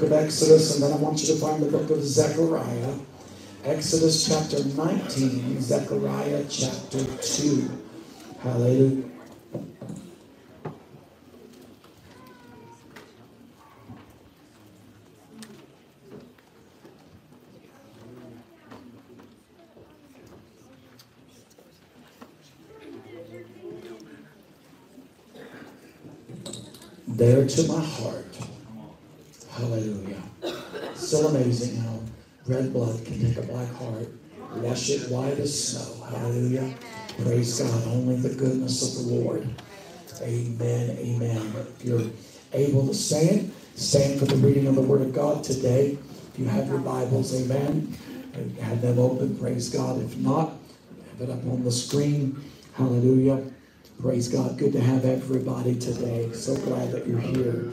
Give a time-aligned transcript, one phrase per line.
[0.00, 2.94] book of Exodus, and then I want you to find the book of Zechariah.
[3.64, 7.70] Exodus chapter 19, Zechariah chapter 2.
[8.42, 9.04] Hallelujah.
[27.06, 28.38] There to my heart.
[29.60, 30.22] Hallelujah.
[30.94, 32.00] So amazing how
[32.46, 34.08] red blood can take a black heart,
[34.56, 36.04] wash it white as snow.
[36.04, 36.74] Hallelujah.
[37.22, 37.86] Praise God.
[37.88, 39.48] Only the goodness of the Lord.
[40.22, 40.96] Amen.
[40.98, 41.52] Amen.
[41.78, 42.10] If you're
[42.52, 45.98] able to stand, stand for the reading of the Word of God today.
[46.32, 47.96] If you have your Bibles, amen.
[48.60, 49.36] Have them open.
[49.38, 50.00] Praise God.
[50.02, 50.52] If not,
[51.12, 52.42] have it up on the screen.
[52.74, 53.44] Hallelujah.
[54.00, 54.56] Praise God.
[54.56, 56.32] Good to have everybody today.
[56.32, 57.70] So glad that you're here.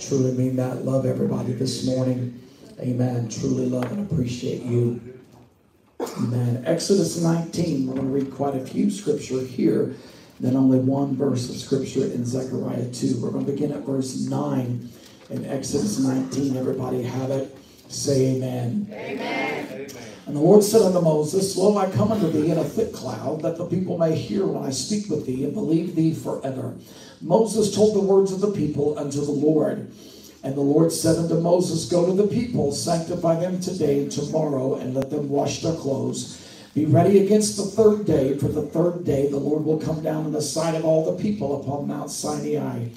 [0.00, 0.84] Truly mean that.
[0.84, 2.40] Love everybody this morning.
[2.78, 3.28] Amen.
[3.28, 5.00] Truly love and appreciate you.
[6.18, 6.62] Amen.
[6.66, 7.86] Exodus 19.
[7.86, 9.94] We're going to read quite a few scripture here,
[10.40, 13.20] then only one verse of scripture in Zechariah 2.
[13.20, 14.90] We're going to begin at verse 9
[15.30, 16.56] in Exodus 19.
[16.56, 17.56] Everybody have it.
[17.88, 18.88] Say amen.
[18.92, 19.88] Amen.
[20.26, 23.42] And the Lord said unto Moses, Lo, I come unto thee in a thick cloud,
[23.42, 26.74] that the people may hear when I speak with thee, and believe thee forever.
[27.20, 29.90] Moses told the words of the people unto the Lord.
[30.46, 34.76] And the Lord said unto Moses, Go to the people, sanctify them today and tomorrow,
[34.76, 36.40] and let them wash their clothes.
[36.72, 40.24] Be ready against the third day, for the third day the Lord will come down
[40.24, 42.90] in the sight of all the people upon Mount Sinai.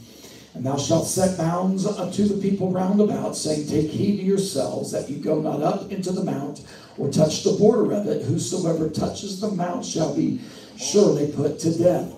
[0.53, 4.91] And thou shalt set bounds unto the people round about, saying, Take heed to yourselves
[4.91, 6.63] that you go not up into the mount,
[7.00, 8.28] or touch the border of it.
[8.28, 10.39] Whosoever touches the mount shall be
[10.78, 12.13] surely put to death.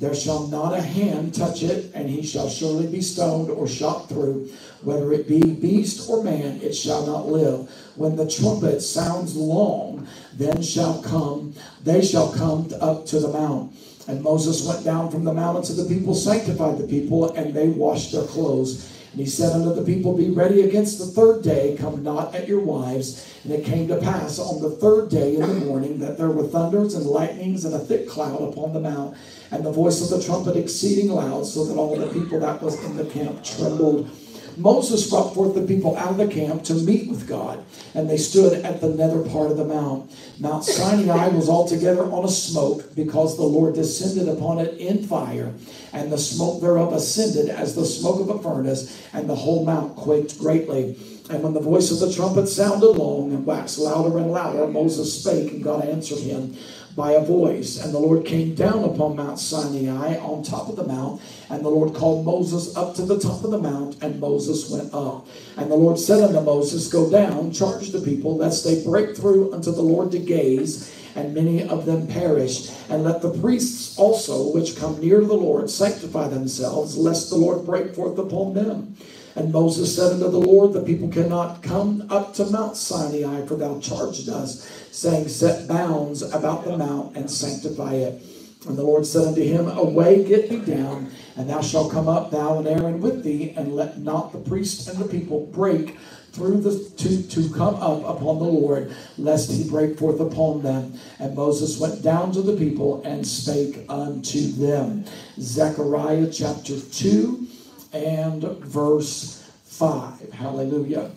[0.00, 4.08] There shall not a hand touch it, and he shall surely be stoned or shot
[4.08, 4.48] through.
[4.82, 7.70] Whether it be beast or man, it shall not live.
[7.96, 11.52] When the trumpet sounds long, then shall come,
[11.84, 13.74] they shall come up to the mount.
[14.08, 17.68] And Moses went down from the mountain to the people, sanctified the people, and they
[17.68, 18.90] washed their clothes.
[19.12, 22.46] And he said unto the people, Be ready against the third day, come not at
[22.46, 23.26] your wives.
[23.44, 26.46] And it came to pass on the third day in the morning that there were
[26.46, 29.16] thunders and lightnings and a thick cloud upon the mount,
[29.50, 32.82] and the voice of the trumpet exceeding loud, so that all the people that was
[32.84, 34.08] in the camp trembled.
[34.56, 38.16] Moses brought forth the people out of the camp to meet with God, and they
[38.16, 40.10] stood at the nether part of the mount.
[40.38, 45.52] Mount Sinai was altogether on a smoke, because the Lord descended upon it in fire,
[45.92, 49.96] and the smoke thereof ascended as the smoke of a furnace, and the whole mount
[49.96, 50.96] quaked greatly.
[51.30, 55.20] And when the voice of the trumpet sounded long and waxed louder and louder, Moses
[55.20, 56.56] spake, and God answered him
[56.96, 57.82] by a voice.
[57.82, 61.20] And the Lord came down upon Mount Sinai on top of the mount.
[61.48, 64.92] And the Lord called Moses up to the top of the mount, and Moses went
[64.94, 65.26] up.
[65.56, 69.52] And the Lord said unto Moses, Go down, charge the people, lest they break through
[69.52, 72.70] unto the Lord to gaze, and many of them perish.
[72.88, 77.66] And let the priests also, which come near the Lord, sanctify themselves, lest the Lord
[77.66, 78.96] break forth upon them.
[79.36, 83.54] And Moses said unto the Lord, The people cannot come up to Mount Sinai, for
[83.54, 88.22] thou charged us, saying, Set bounds about the mount and sanctify it.
[88.68, 92.30] And the Lord said unto him, Away, get thee down, and thou shalt come up,
[92.30, 95.96] thou and Aaron with thee, and let not the priests and the people break
[96.32, 100.94] through the to, to come up upon the Lord, lest he break forth upon them.
[101.18, 105.06] And Moses went down to the people and spake unto them.
[105.40, 107.48] Zechariah chapter 2
[107.92, 110.32] and verse 5.
[110.32, 111.10] Hallelujah.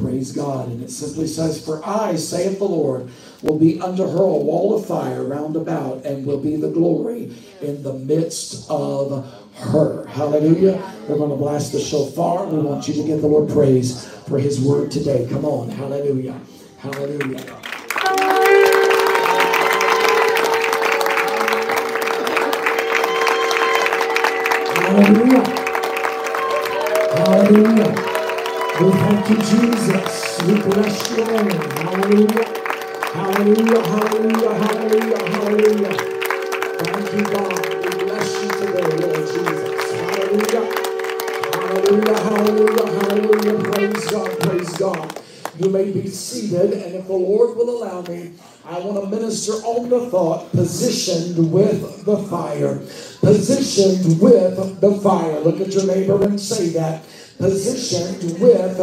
[0.00, 0.68] Praise God.
[0.68, 3.10] And it simply says, For I, saith the Lord,
[3.42, 7.32] will be unto her a wall of fire round about, and will be the glory
[7.60, 10.04] in the midst of her.
[10.06, 10.82] Hallelujah.
[11.08, 12.46] We're going to blast the shofar.
[12.46, 15.28] We want you to give the Lord praise for his word today.
[15.30, 15.68] Come on.
[15.70, 16.40] Hallelujah.
[16.78, 17.60] Hallelujah.
[24.84, 25.63] Hallelujah.
[27.44, 27.90] Hallelujah.
[28.80, 30.42] We thank you, Jesus.
[30.44, 31.60] We bless your name.
[31.76, 32.44] Hallelujah.
[33.12, 33.82] Hallelujah.
[33.84, 34.54] Hallelujah.
[34.54, 35.28] Hallelujah.
[35.28, 35.94] Hallelujah.
[36.80, 37.84] Thank you, God.
[37.84, 39.92] We bless you today, Lord Jesus.
[39.92, 40.64] Hallelujah.
[41.52, 42.18] Hallelujah.
[42.18, 42.86] Hallelujah.
[42.96, 43.72] Hallelujah.
[43.72, 44.40] Praise God.
[44.40, 45.20] Praise God.
[45.58, 48.32] You may be seated, and if the Lord will allow me,
[48.64, 52.78] I want to minister on the thought positioned with the fire.
[53.20, 55.40] Positioned with the fire.
[55.40, 57.04] Look at your neighbor and say that.
[57.38, 58.76] Positioned with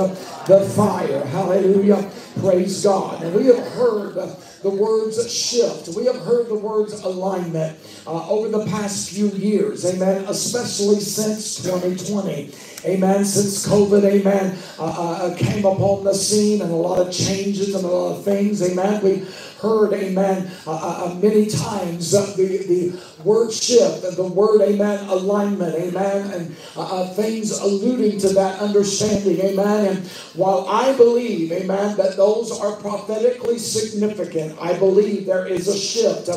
[0.48, 1.24] the fire.
[1.26, 2.10] Hallelujah.
[2.40, 3.24] Praise God.
[3.24, 4.16] And we have heard
[4.62, 5.90] the words shift.
[5.96, 9.86] We have heard the words alignment uh, over the past few years.
[9.86, 10.26] Amen.
[10.28, 12.52] Especially since 2020.
[12.86, 17.76] Amen, since COVID, amen, uh, uh, came upon the scene and a lot of changes
[17.76, 19.04] and a lot of things, amen.
[19.04, 19.26] We
[19.62, 24.62] heard, amen, uh, uh, uh many times uh, the, the word shift and the word,
[24.62, 29.86] amen, alignment, amen, and uh, uh, things alluding to that understanding, amen.
[29.86, 35.78] And while I believe, amen, that those are prophetically significant, I believe there is a
[35.78, 36.30] shift.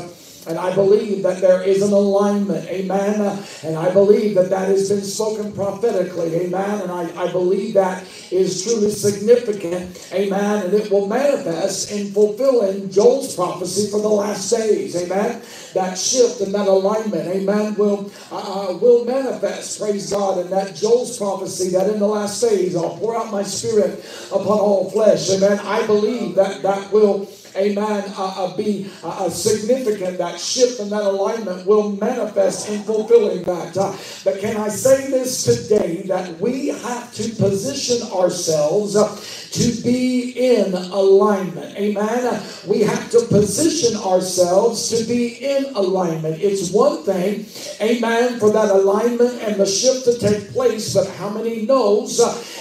[0.46, 2.66] And I believe that there is an alignment.
[2.68, 3.42] Amen.
[3.62, 6.34] And I believe that that has been spoken prophetically.
[6.34, 6.82] Amen.
[6.82, 10.08] And I, I believe that is truly significant.
[10.12, 10.66] Amen.
[10.66, 14.94] And it will manifest in fulfilling Joel's prophecy for the last days.
[14.96, 15.40] Amen.
[15.72, 17.26] That shift and that alignment.
[17.26, 17.74] Amen.
[17.76, 19.80] Will, uh, uh will manifest.
[19.80, 20.38] Praise God.
[20.38, 24.58] And that Joel's prophecy that in the last days I'll pour out my spirit upon
[24.58, 25.30] all flesh.
[25.30, 25.58] Amen.
[25.60, 30.18] I believe that that will amen, uh, uh, be uh, uh, significant.
[30.18, 33.76] That shift and that alignment will manifest in fulfilling that.
[33.76, 39.08] Uh, but can I say this today that we have to position ourselves uh,
[39.52, 41.76] to be in alignment?
[41.76, 42.42] Amen.
[42.66, 46.40] We have to position ourselves to be in alignment.
[46.40, 47.46] It's one thing,
[47.80, 52.20] amen, for that alignment and the shift to take place, but how many knows,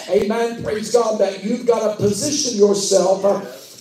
[0.09, 3.23] amen, praise God, that you've got to position yourself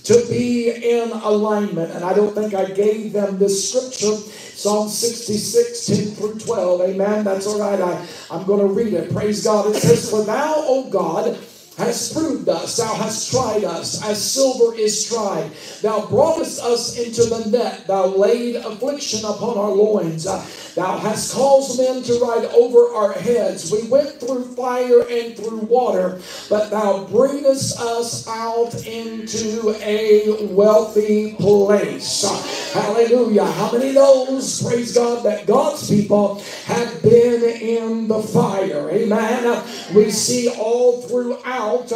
[0.04, 1.93] to be in alignment.
[1.93, 6.81] And I don't think I gave them this scripture, Psalm 66, 10 through 12.
[6.82, 7.25] Amen.
[7.25, 7.81] That's all right.
[7.81, 9.12] I, I'm going to read it.
[9.12, 9.70] Praise God.
[9.70, 11.38] It says, For thou, O God,
[11.78, 15.50] has proved us, thou hast tried us, as silver is tried.
[15.81, 20.26] Thou broughtest us into the net, thou laid affliction upon our loins.
[20.74, 23.70] Thou hast caused men to ride over our heads.
[23.70, 31.34] We went through fire and through water, but thou bringest us out into a wealthy
[31.34, 32.24] place.
[32.72, 33.44] Hallelujah.
[33.44, 38.90] How many knows, praise God, that God's people have been in the fire?
[38.90, 39.62] Amen.
[39.94, 41.92] We see all throughout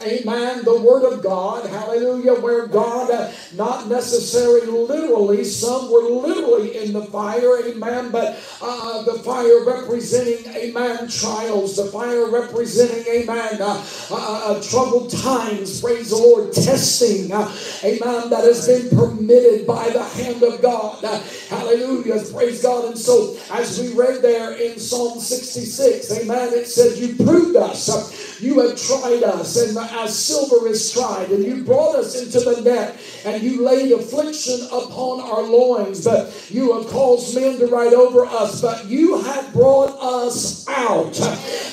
[0.00, 0.64] Amen.
[0.64, 6.92] The Word of God, hallelujah, where God, uh, not necessarily literally, some were literally in
[6.92, 13.84] the fire, amen, but uh, the fire representing, amen, trials, the fire representing, amen, uh,
[14.12, 17.52] uh, uh troubled times, praise the Lord, testing, uh,
[17.82, 21.02] amen, that has been permitted by the hand of God,
[21.48, 22.84] hallelujah, praise God.
[22.84, 28.27] And so, as we read there in Psalm 66, amen, it says, You proved us,
[28.40, 31.30] you have tried us, and as silver is tried.
[31.30, 36.04] And you brought us into the net, and you laid affliction upon our loins.
[36.04, 41.16] But you have caused men to ride over us, but you have brought us out.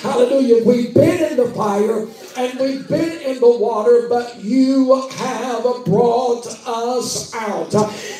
[0.01, 0.63] Hallelujah.
[0.63, 6.45] We've been in the fire and we've been in the water, but you have brought
[6.67, 7.71] us out.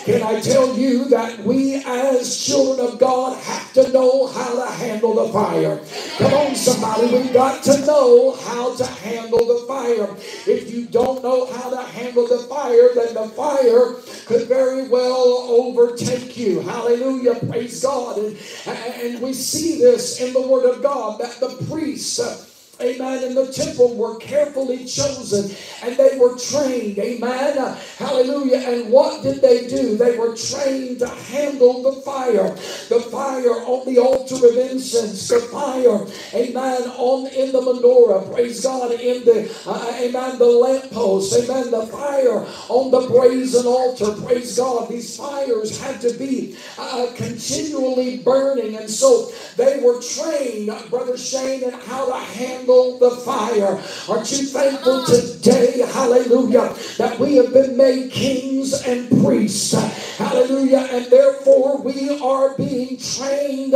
[0.05, 4.71] Can I tell you that we as children of God have to know how to
[4.71, 5.81] handle the fire?
[6.17, 10.15] Come on, somebody, we've got to know how to handle the fire.
[10.47, 13.95] If you don't know how to handle the fire, then the fire
[14.25, 16.61] could very well overtake you.
[16.61, 17.35] Hallelujah.
[17.49, 18.17] Praise God.
[18.17, 18.37] And,
[18.67, 23.47] and we see this in the Word of God that the priests amen, in the
[23.51, 28.57] temple were carefully chosen and they were trained, amen, hallelujah.
[28.57, 29.97] And what did they do?
[29.97, 32.49] They were trained to handle the fire,
[32.89, 38.63] the fire on the altar of incense, the fire, amen, on in the menorah, praise
[38.63, 44.57] God, in the, uh, amen, the lamppost, amen, the fire on the brazen altar, praise
[44.57, 44.89] God.
[44.89, 51.63] These fires had to be uh, continually burning, and so they were trained, Brother Shane,
[51.63, 53.81] in how to handle the fire.
[54.09, 59.73] Aren't you thankful today, hallelujah, that we have been made kings and priests,
[60.17, 63.73] hallelujah, and therefore we are being trained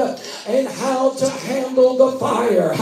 [0.47, 2.73] in how to handle the fire.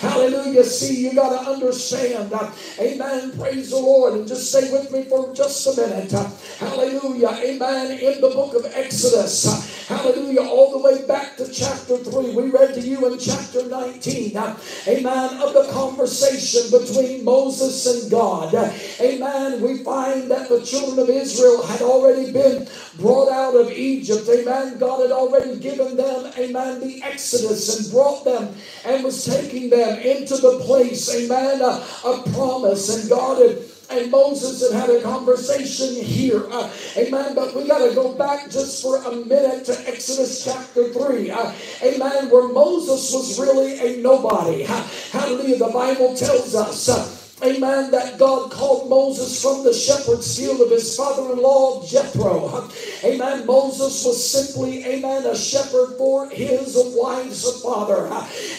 [0.00, 0.64] Hallelujah.
[0.64, 2.32] See, you got to understand,
[2.78, 6.12] amen, praise the Lord, and just stay with me for just a minute.
[6.58, 12.34] Hallelujah, amen, in the book of Exodus, hallelujah, all the way back to chapter 3.
[12.34, 18.54] We read to you in chapter 19, amen, of the conversation between Moses and God.
[19.00, 19.60] Amen.
[19.62, 24.28] We find that the children of Israel had already been brought out of Egypt.
[24.28, 24.78] Amen.
[24.78, 29.98] God had already given them, amen, the Exodus and brought them and was taking them
[29.98, 32.94] into the place, amen, of promise.
[32.94, 33.58] And God had
[33.90, 36.44] and Moses had had a conversation here.
[36.50, 37.34] Uh, amen.
[37.34, 41.30] But we got to go back just for a minute to Exodus chapter 3.
[41.30, 41.52] Uh,
[41.82, 42.30] amen.
[42.30, 44.62] Where Moses was really a nobody.
[44.62, 45.58] Hallelujah.
[45.58, 46.88] The Bible tells us.
[46.88, 47.90] Uh, Amen.
[47.90, 52.70] That God called Moses from the shepherd's field of his father in law, Jethro.
[53.04, 53.44] Amen.
[53.44, 58.06] Moses was simply, amen, a shepherd for his wife's father.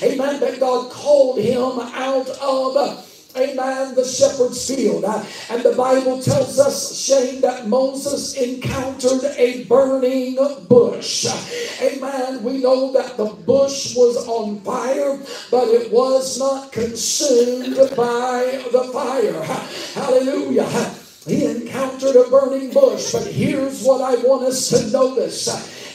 [0.03, 0.39] Amen.
[0.39, 3.06] That God called him out of
[3.37, 5.05] amen, the shepherd's field.
[5.49, 10.35] And the Bible tells us, Shane, that Moses encountered a burning
[10.67, 11.25] bush.
[11.81, 12.43] Amen.
[12.43, 15.19] We know that the bush was on fire,
[15.51, 19.43] but it was not consumed by the fire.
[19.93, 20.93] Hallelujah.
[21.25, 25.47] He encountered a burning bush, but here's what I want us to notice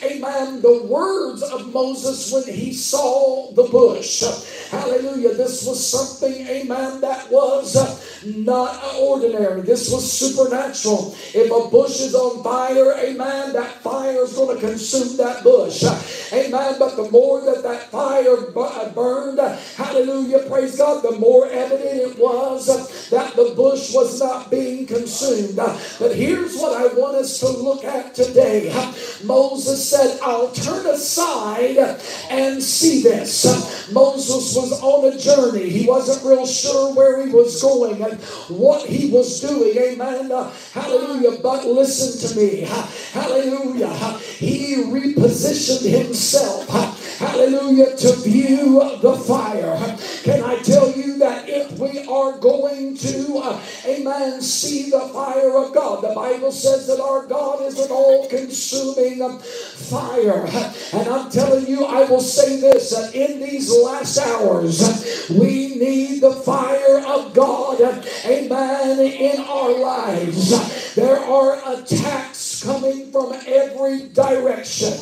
[0.04, 4.22] amen, the words of Moses when he saw the bush.
[4.70, 5.34] Hallelujah.
[5.34, 7.76] This was something, amen, that was
[8.24, 9.62] not ordinary.
[9.62, 11.14] This was supernatural.
[11.34, 15.84] If a bush is on fire, amen, that fire is going to consume that bush.
[16.32, 16.76] Amen.
[16.78, 19.38] But the more that that fire uh, burned,
[19.76, 22.66] hallelujah, praise God, the more evident it was
[23.10, 25.56] that the bush was not being consumed.
[25.56, 28.72] But here's what I want us to look at today.
[29.24, 31.76] Moses said, I'll turn aside
[32.30, 33.44] and see this.
[33.92, 35.68] Moses was on a journey.
[35.68, 38.18] He wasn't real sure where he was going and
[38.48, 39.76] what he was doing.
[39.76, 40.30] Amen.
[40.72, 41.38] hallelujah.
[41.42, 42.60] But listen to me.
[43.12, 43.92] Hallelujah.
[44.18, 46.68] He repositioned himself.
[47.18, 47.94] Hallelujah.
[47.96, 49.76] To view the fire.
[50.24, 55.74] Can I tell you that if we are going to, amen, see the fire of
[55.74, 59.20] God, the Bible says that our God is an all consuming
[59.82, 60.46] fire.
[60.92, 66.32] And I'm telling you, I will say this in these last hours, we need the
[66.32, 67.80] fire of God,
[68.24, 70.94] amen, in our lives.
[70.94, 74.92] There are attacks coming from every direction.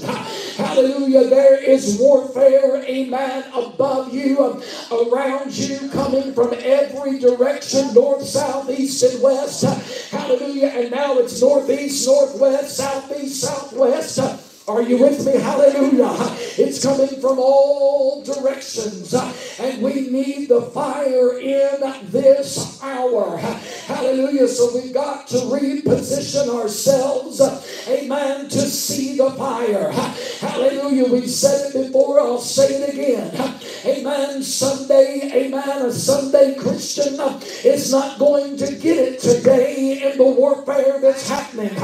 [0.57, 1.29] Hallelujah.
[1.29, 9.03] There is warfare, amen, above you, around you, coming from every direction north, south, east,
[9.03, 9.65] and west.
[10.11, 10.69] Hallelujah.
[10.69, 14.50] And now it's northeast, northwest, southeast, southwest.
[14.71, 15.33] Are you with me?
[15.33, 16.15] Hallelujah.
[16.57, 19.13] It's coming from all directions.
[19.59, 23.37] And we need the fire in this hour.
[23.37, 24.47] Hallelujah.
[24.47, 27.41] So we've got to reposition ourselves.
[27.89, 28.49] Amen.
[28.49, 29.91] To see the fire.
[30.39, 31.13] Hallelujah.
[31.13, 32.21] We've said it before.
[32.21, 33.59] I'll say it again.
[33.85, 34.43] Amen.
[34.45, 35.31] Sunday.
[35.35, 35.87] Amen.
[35.87, 37.19] A Sunday Christian
[37.65, 41.75] is not going to get it today in the warfare that's happening.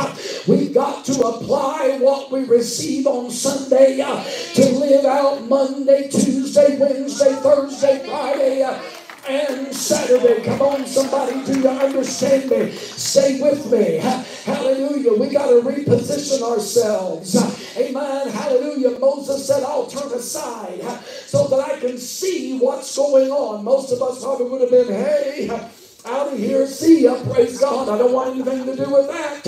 [0.46, 2.75] We've got to apply what we receive
[3.06, 4.22] on Sunday uh,
[4.54, 8.62] to live out Monday, Tuesday, Wednesday, Thursday, Friday.
[8.62, 8.78] Uh,
[9.28, 10.44] and Saturday.
[10.44, 12.70] Come on, somebody, do you understand me?
[12.70, 13.96] Stay with me.
[14.44, 15.14] Hallelujah.
[15.14, 17.34] We got to reposition ourselves.
[17.76, 18.28] Amen.
[18.28, 19.00] Hallelujah.
[19.00, 20.80] Moses said, I'll turn aside
[21.26, 23.64] so that I can see what's going on.
[23.64, 25.70] Most of us probably would have been, hey,
[26.06, 26.66] out of here.
[26.66, 27.22] See ya.
[27.32, 27.88] Praise God.
[27.88, 29.44] I don't want anything to do with that.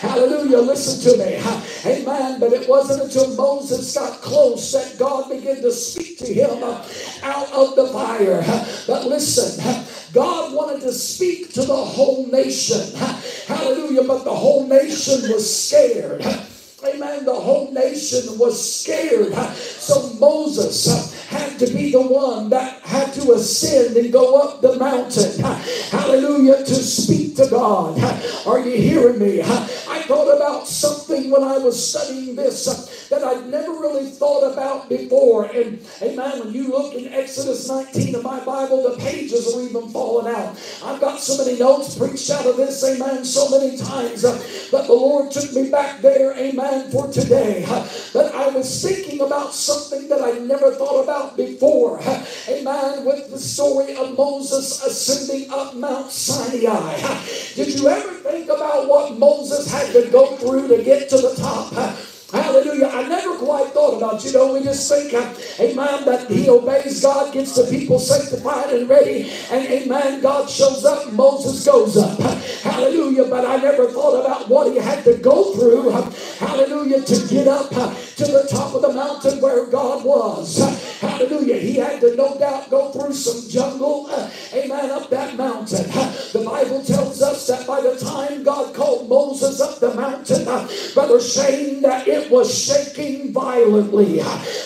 [0.00, 0.58] Hallelujah.
[0.58, 1.42] Listen to me.
[1.86, 2.40] Amen.
[2.40, 7.52] But it wasn't until Moses got close that God began to speak to him out
[7.52, 8.42] of the fire.
[8.86, 9.62] But listen,
[10.12, 12.94] God wanted to speak to the whole nation.
[13.46, 14.04] Hallelujah.
[14.04, 16.22] But the whole nation was scared.
[16.84, 17.24] Amen.
[17.24, 19.32] The whole nation was scared.
[19.56, 24.76] So Moses had to be the one that had to ascend and go up the
[24.78, 25.32] mountain.
[26.42, 26.66] Hallelujah.
[26.66, 28.02] To speak to God.
[28.46, 29.42] Are you hearing me?
[29.92, 34.50] I thought about something when I was studying this uh, that I'd never really thought
[34.50, 35.44] about before.
[35.44, 36.38] And amen.
[36.40, 40.58] When you look in Exodus 19 of my Bible, the pages are even falling out.
[40.82, 44.24] I've got so many notes preached out of this, amen, so many times.
[44.24, 47.66] Uh, but the Lord took me back there, amen, for today.
[47.68, 52.00] Uh, but I was thinking about something that I never thought about before.
[52.48, 53.04] Amen.
[53.04, 56.96] With the story of Moses ascending up Mount Sinai.
[57.54, 61.34] Did you ever think about what Moses had to go through to get to the
[61.34, 61.96] top?
[62.32, 62.86] Hallelujah.
[62.86, 67.02] I never quite thought about, you know, we just think, uh, amen, that he obeys
[67.02, 72.18] God, gets the people sanctified and ready, and amen, God shows up, Moses goes up.
[72.62, 73.24] Hallelujah.
[73.24, 75.90] But I never thought about what he had to go through,
[76.38, 80.58] hallelujah, to get up to the top of the mountain where God was.
[81.00, 81.56] Hallelujah.
[81.56, 84.08] He had to no doubt go through some jungle,
[84.54, 85.84] amen, up that mountain.
[86.32, 90.44] The Bible tells us that by the time God called Moses up the mountain,
[90.94, 94.18] Brother Shane, that it was shaking violently,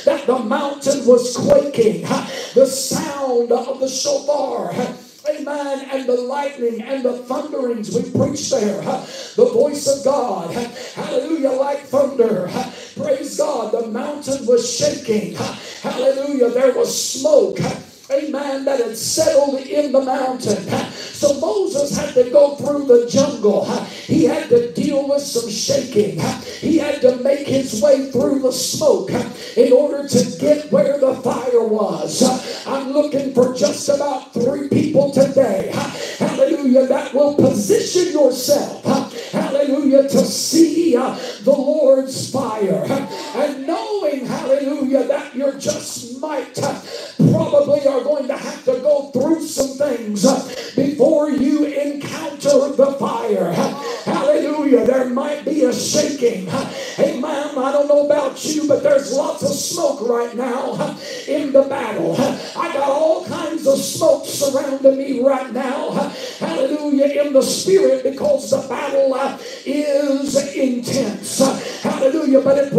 [0.04, 2.02] that the mountain was quaking,
[2.54, 4.74] the sound of the shofar.
[5.28, 5.88] Amen.
[5.90, 8.80] And the lightning and the thunderings we preach there.
[8.82, 10.52] The voice of God.
[10.94, 11.50] Hallelujah.
[11.50, 12.48] Like thunder.
[12.96, 13.72] Praise God.
[13.72, 15.34] The mountain was shaking.
[15.82, 16.50] Hallelujah.
[16.50, 17.58] There was smoke.
[18.10, 20.68] Amen, that had settled in the mountain.
[20.92, 23.64] So Moses had to go through the jungle.
[23.64, 26.20] He had to deal with some shaking.
[26.60, 29.10] He had to make his way through the smoke
[29.56, 32.22] in order to get where the fire was.
[32.66, 35.72] I'm looking for just about three people today.
[36.18, 36.86] Hallelujah.
[36.86, 38.84] That will position yourself.
[39.32, 40.08] Hallelujah.
[40.08, 42.84] To see uh, the Lord's fire.
[43.36, 44.26] And knowing,
[56.26, 56.48] a shaking.
[56.98, 57.58] Amen.
[57.58, 62.14] I don't know about you, but there's lots of smoke right now in the battle.
[62.18, 65.90] I got all kinds of smoke surrounding me right now.
[66.38, 67.22] Hallelujah.
[67.22, 71.38] In the spirit because the battle uh, is intense.
[71.82, 72.40] Hallelujah.
[72.40, 72.72] But if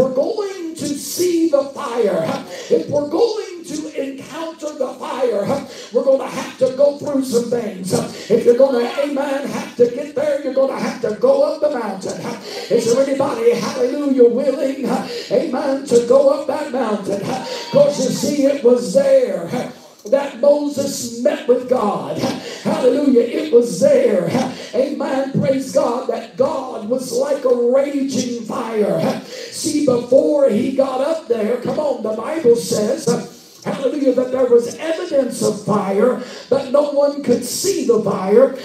[13.55, 14.85] hallelujah, willing,
[15.31, 17.19] amen, to go up that mountain?
[17.19, 19.73] Because you see, it was there
[20.09, 22.17] that Moses met with God.
[22.17, 23.21] Hallelujah.
[23.21, 24.29] It was there.
[24.73, 25.39] Amen.
[25.39, 29.21] Praise God that God was like a raging fire.
[29.25, 34.75] See, before he got up there, come on, the Bible says Hallelujah, that there was
[34.75, 38.55] evidence of fire, but no one could see the fire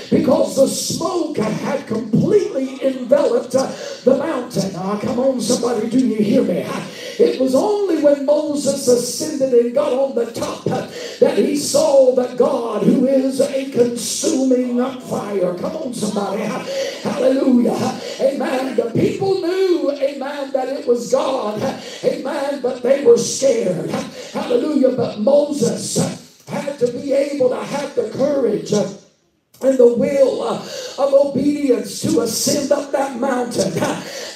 [16.03, 16.43] somebody.
[16.43, 18.01] Hallelujah.
[18.21, 18.77] Amen.
[18.77, 21.63] The people knew, amen, that it was God.
[22.05, 22.61] Amen.
[22.61, 23.91] But they were scared.
[24.33, 24.93] Hallelujah.
[24.93, 32.03] But Moses had to be able to have the courage and the will of obedience
[32.03, 33.73] to ascend up that mountain.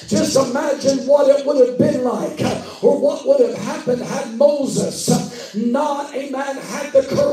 [0.07, 2.39] Just imagine what it would have been like
[2.81, 7.26] or what would have happened had Moses not, amen, had the courage,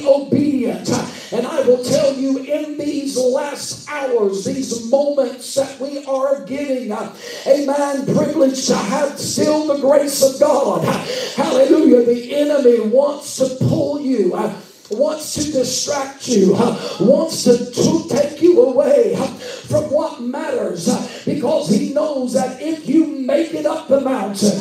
[0.00, 0.88] be obedient.
[1.32, 6.92] And I will tell you in these last hours, these moments that we are getting,
[7.46, 10.84] amen, privileged to have still the grace of God.
[11.34, 12.04] Hallelujah.
[12.04, 14.34] The enemy wants to pull you
[14.90, 16.52] wants to distract you,
[16.98, 19.14] wants to, to take you away
[19.68, 20.88] from what matters
[21.24, 24.58] because he knows that if you make it up the mountain,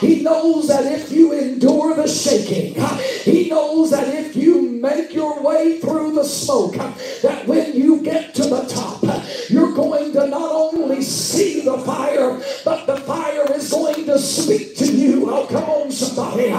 [0.00, 2.74] he knows that if you endure the shaking,
[3.22, 8.34] he knows that if you make your way through the smoke, that when you get
[8.34, 9.02] to the top,
[9.48, 14.76] you're going to not only see the fire, but the fire is going to speak
[14.76, 15.30] to you.
[15.30, 16.52] Oh, come on, somebody.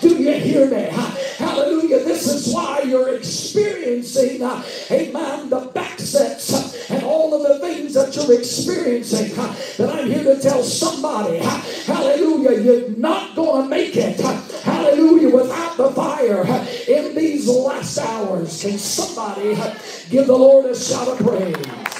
[0.00, 0.88] Do you hear me?
[1.36, 2.04] Hallelujah.
[2.04, 7.94] This is why you're experiencing, uh, amen, the backsets uh, and all of the things
[7.94, 9.38] that you're experiencing.
[9.38, 14.20] Uh, that I'm here to tell somebody, hallelujah, you're not going to make it,
[14.62, 16.44] hallelujah, without the fire
[16.88, 18.62] in these last hours.
[18.62, 19.54] Can somebody
[20.08, 21.99] give the Lord a shout of praise?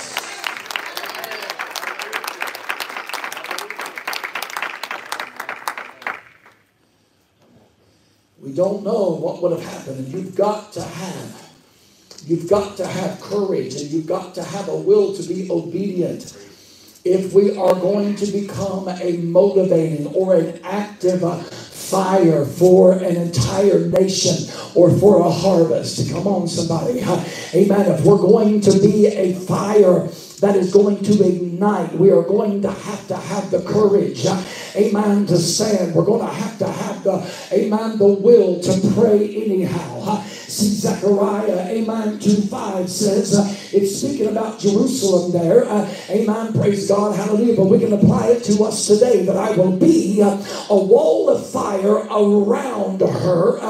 [8.61, 10.01] Don't know what would have happened.
[10.01, 11.51] And you've got to have,
[12.27, 16.37] you've got to have courage and you've got to have a will to be obedient
[17.03, 23.87] if we are going to become a motivating or an active fire for an entire
[23.87, 26.13] nation or for a harvest.
[26.13, 27.01] Come on, somebody.
[27.55, 27.91] Amen.
[27.93, 30.07] If we're going to be a fire
[30.41, 31.93] that is going to ignite.
[31.95, 34.27] We are going to have to have the courage,
[34.75, 35.95] amen, to stand.
[35.95, 40.23] We're going to have to have the, amen, the will to pray anyhow.
[40.51, 43.39] See, Zechariah, amen, 2 5 says,
[43.73, 45.65] it's speaking about Jerusalem there.
[46.11, 47.55] Amen, praise God, hallelujah.
[47.55, 50.37] But we can apply it to us today that I will be a
[50.75, 53.61] wall of fire around her.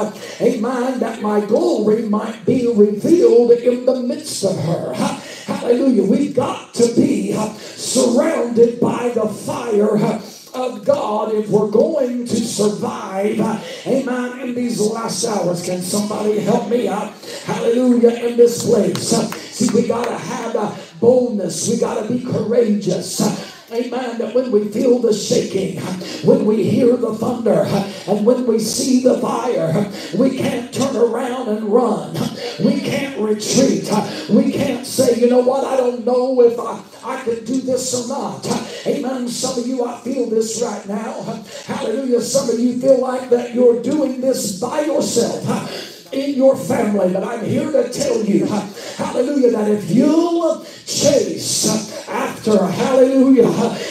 [0.41, 5.21] Amen, that my glory might be revealed in the midst of her.
[5.53, 6.03] Hallelujah.
[6.03, 10.21] We've got to be uh, surrounded by the fire uh,
[10.53, 13.39] of God if we're going to survive.
[13.39, 14.39] Uh, amen.
[14.39, 17.13] In these last hours, can somebody help me out?
[17.45, 18.27] Hallelujah.
[18.27, 19.09] In this place.
[19.09, 21.69] See, we got to have boldness.
[21.69, 23.50] We got to be courageous.
[23.73, 24.17] Amen.
[24.17, 25.79] That when we feel the shaking,
[26.25, 27.63] when we hear the thunder,
[28.05, 32.13] and when we see the fire, we can't turn around and run.
[32.61, 33.89] We can't retreat.
[34.29, 37.93] We can't say, you know what, I don't know if I, I could do this
[37.93, 38.45] or not.
[38.85, 39.29] Amen.
[39.29, 41.41] Some of you, I feel this right now.
[41.65, 42.21] Hallelujah.
[42.21, 47.13] Some of you feel like that you're doing this by yourself in your family.
[47.13, 53.49] But I'm here to tell you, hallelujah, that if you'll chase after, hallelujah,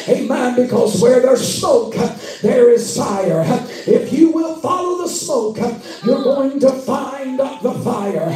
[0.09, 1.95] amen, because where there's smoke,
[2.43, 3.45] there is fire.
[3.87, 5.59] If you will follow the smoke,
[6.05, 8.29] you're going to find the fire.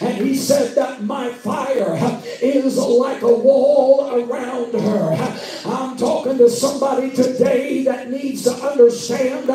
[0.00, 1.96] And he said that my fire
[2.40, 5.34] is like a wall around her.
[5.66, 9.48] I'm talking to somebody today that needs to understand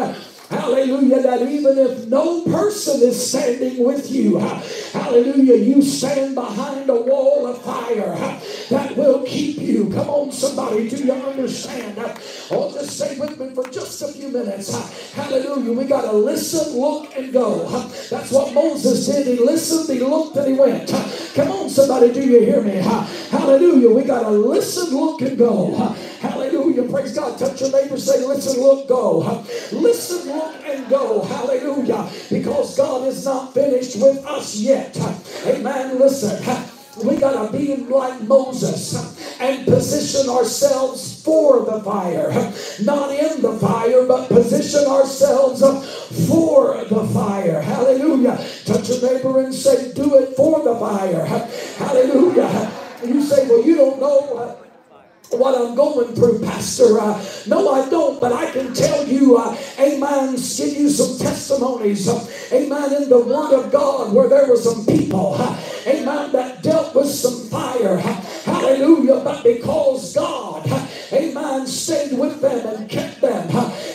[0.54, 1.22] Hallelujah.
[1.24, 4.62] That even if no person is standing with you, uh,
[4.92, 8.40] hallelujah, you stand behind a wall of fire uh,
[8.70, 9.90] that will keep you.
[9.90, 11.98] Come on, somebody, do you understand?
[11.98, 12.16] Uh,
[12.52, 14.72] oh, just stay with me for just a few minutes.
[15.14, 15.74] Hallelujah.
[15.74, 17.66] We got to listen, look, and go.
[18.10, 19.26] That's what Moses did.
[19.26, 20.90] He listened, he looked, and he went.
[21.34, 22.76] Come on, somebody, do you hear me?
[22.76, 23.90] Hallelujah.
[23.90, 25.96] We got to listen, look, and go.
[26.20, 26.84] Hallelujah.
[26.90, 27.38] Praise God.
[27.38, 27.98] Touch your neighbor.
[27.98, 29.44] Say, listen, look, go.
[29.72, 31.22] Listen, look, and go.
[31.22, 32.10] Hallelujah.
[32.30, 34.98] Because God is not finished with us yet.
[35.46, 36.00] Amen.
[36.00, 36.70] Listen.
[37.02, 42.30] We got to be like Moses and position ourselves for the fire.
[42.84, 45.62] Not in the fire, but position ourselves
[46.28, 47.62] for the fire.
[47.62, 48.48] Hallelujah.
[48.66, 51.26] Touch your neighbor and say, Do it for the fire.
[51.78, 52.72] Hallelujah.
[53.04, 54.63] You say, Well, you don't know
[55.38, 57.00] what I'm going through, Pastor.
[57.00, 62.08] Uh, no, I don't, but I can tell you, uh, amen, give you some testimonies,
[62.08, 66.62] uh, amen, in the Word of God where there were some people, uh, amen, that
[66.62, 67.98] dealt with some fire.
[67.98, 69.22] Uh, hallelujah.
[69.24, 73.48] But because God, uh, amen, stayed with them and kept them,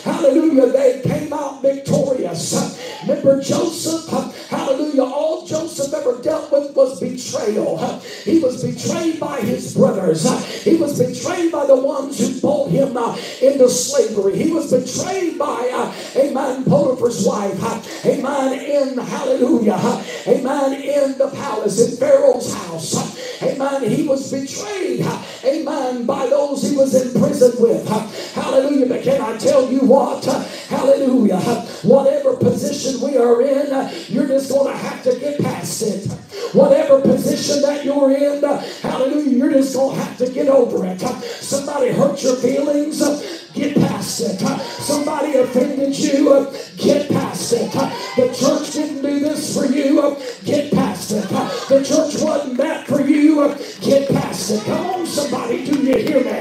[0.03, 2.79] hallelujah, they came out victorious.
[3.01, 4.07] Remember Joseph,
[4.49, 7.77] hallelujah, all Joseph ever dealt with was betrayal.
[8.23, 10.23] He was betrayed by his brothers.
[10.63, 14.37] He was betrayed by the ones who bought him uh, into slavery.
[14.37, 18.05] He was betrayed by, uh, amen, Potiphar's wife.
[18.05, 23.41] Amen, in, hallelujah, amen, in the palace, in Pharaoh's house.
[23.41, 25.05] Amen, he was betrayed,
[25.45, 27.87] amen, by those he was in prison with.
[28.33, 30.23] Hallelujah, but can I tell you what?
[30.25, 31.39] Hallelujah,
[31.83, 36.11] whatever position we are in, you're just going to have to get past it.
[36.53, 38.41] Whatever position that you're in,
[38.81, 40.99] hallelujah, you're just going to have to get over it.
[40.99, 42.99] Somebody hurt your feelings,
[43.53, 44.39] get past it.
[44.79, 47.71] Somebody offended you, get past it.
[47.71, 51.27] The church didn't do this for you, get past it.
[51.29, 54.63] The church wasn't that for you, get past it.
[54.63, 56.39] Come on, somebody, do you hear me?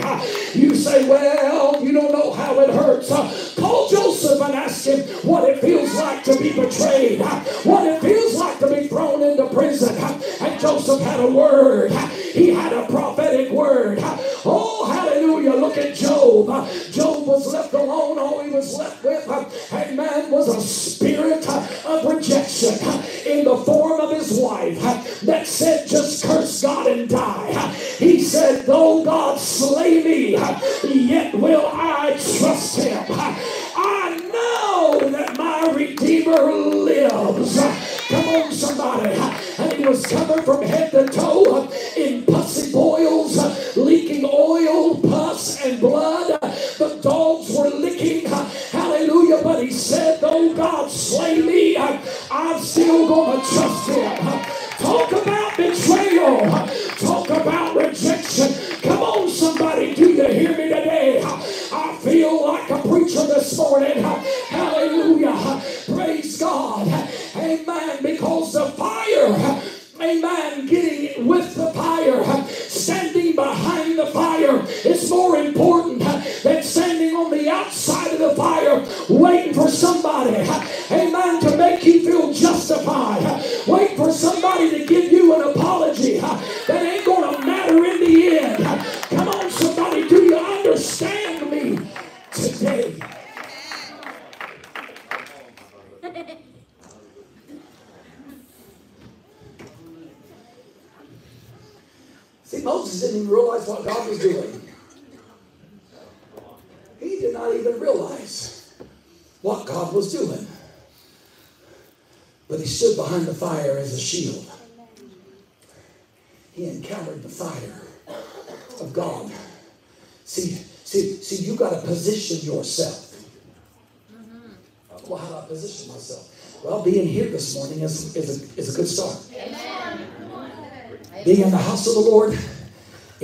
[0.54, 3.08] You say, well, you don't know how it hurts.
[3.54, 7.20] Call Joseph and ask him what it feels like to be betrayed,
[7.64, 9.96] what it feels like to be thrown into prison.
[10.40, 11.92] And Joseph had a word,
[12.32, 13.98] he had a prophetic word.
[14.44, 15.54] Oh, hallelujah.
[15.54, 16.68] Look at Job.
[16.98, 18.18] Job was left alone.
[18.18, 21.27] All he was left with, amen, was a spirit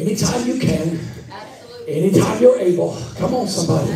[0.05, 1.01] anytime you can,
[1.89, 3.01] anytime you're able.
[3.17, 3.93] Come on, somebody.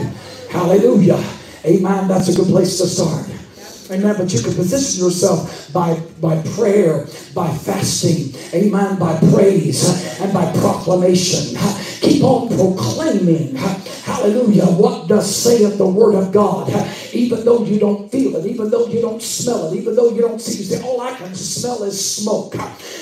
[0.50, 1.22] Hallelujah.
[1.64, 2.08] Amen.
[2.08, 3.26] That's a good place to start.
[3.90, 4.16] Amen.
[4.16, 10.50] But you can position yourself by, by prayer, by fasting, amen, by praise, and by
[10.60, 11.58] proclamation.
[12.00, 13.56] Keep on proclaiming,
[14.08, 16.72] hallelujah, what does saith the word of God.
[17.12, 20.22] Even though you don't feel it, even though you don't smell it, even though you
[20.22, 22.54] don't see it, all I can smell is smoke.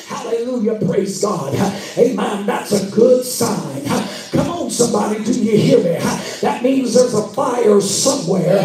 [0.09, 1.55] Hallelujah, praise God.
[1.99, 2.47] Amen.
[2.47, 3.85] That's a good sign.
[4.33, 5.99] Come on, somebody, do you hear me?
[6.41, 8.59] That means there's a fire somewhere.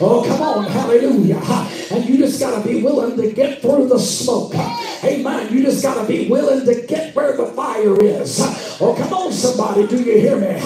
[0.00, 1.40] Oh, come on, hallelujah.
[1.90, 4.54] And you just got to be willing to get through the smoke.
[5.04, 5.52] Amen.
[5.52, 8.40] You just got to be willing to get where the fire is.
[8.80, 10.60] Oh, come on, somebody, do you hear me?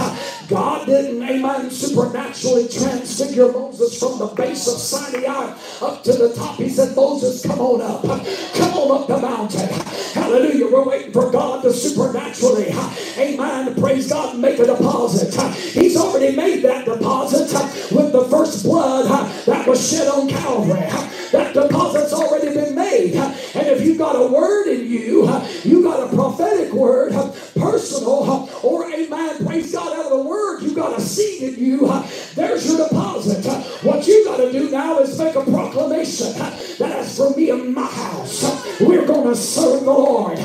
[0.48, 6.56] God didn't, amen, supernaturally transfigure Moses from the base of Sinai up to the top.
[6.56, 8.02] He said, Moses, come on up.
[8.02, 9.68] Come on up the mountain.
[10.14, 10.72] Hallelujah.
[10.72, 12.72] We're waiting for God to supernaturally,
[13.18, 15.34] amen, praise God, make a deposit.
[15.54, 17.52] He's already made that deposit
[17.94, 19.06] with the first blood
[19.44, 20.88] that was shed on Calvary.
[21.30, 23.14] That deposit's already been made.
[23.14, 25.28] And if you've got a word in you,
[25.62, 27.12] you've got a prophetic word,
[27.58, 32.04] personal, or amen, praise God, out of the word, You've got a seed in you.
[32.34, 33.44] There's your deposit.
[33.84, 37.74] What you got to do now is make a proclamation that as for me and
[37.74, 40.38] my house, we're going to serve the Lord.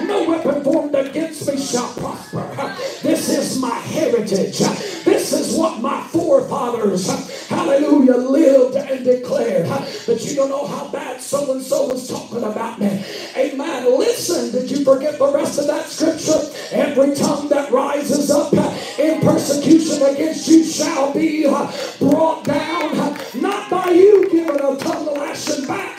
[0.00, 2.76] No weapon formed against me shall prosper.
[3.02, 4.58] This is my heritage.
[4.58, 7.08] This is what my forefathers,
[7.48, 9.68] hallelujah, lived and declared.
[10.06, 13.04] But you don't know how bad so and so was talking about me.
[13.36, 13.98] Amen.
[13.98, 16.40] Listen, did you forget the rest of that scripture?
[16.72, 18.52] Every tongue that rises up
[18.98, 21.44] in persecution against you shall be
[21.98, 25.89] brought down, not by you giving a tongue lashing back,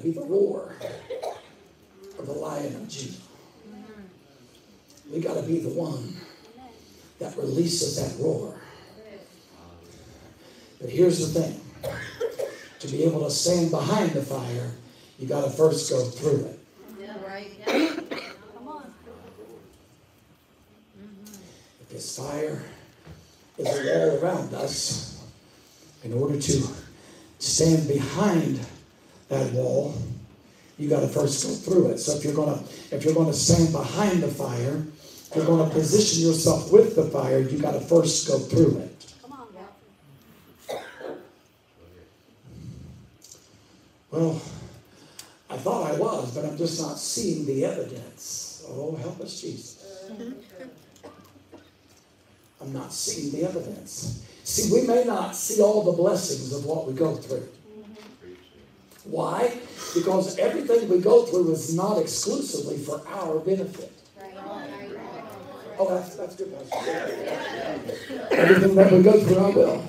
[0.00, 0.74] to be the roar
[2.18, 3.16] of the lion of Judah.
[5.12, 6.14] We got to be the one
[7.18, 8.54] that releases that roar.
[10.80, 11.60] But here's the thing
[12.78, 14.70] to be able to stand behind the fire,
[15.18, 16.58] you got to first go through it.
[16.98, 17.50] Yeah, right.
[17.58, 17.94] Yeah.
[18.54, 18.94] Come on.
[21.82, 22.62] If this fire
[23.58, 25.22] is all around us,
[26.04, 26.62] in order to
[27.38, 28.60] stand behind
[29.30, 29.94] that wall,
[30.76, 31.98] you got to first go through it.
[31.98, 34.84] So if you're gonna if you're gonna stand behind the fire,
[35.30, 39.14] if you're gonna position yourself with the fire, you got to first go through it.
[39.22, 39.46] Come on,
[44.10, 44.42] Well,
[45.48, 48.64] I thought I was, but I'm just not seeing the evidence.
[48.68, 50.10] Oh, help us, Jesus.
[52.60, 54.26] I'm not seeing the evidence.
[54.44, 57.48] See, we may not see all the blessings of what we go through.
[59.10, 59.58] Why?
[59.92, 63.92] Because everything we go through is not exclusively for our benefit.
[65.78, 66.54] Oh, that's, that's good.
[68.30, 69.84] Everything that we go through, I will.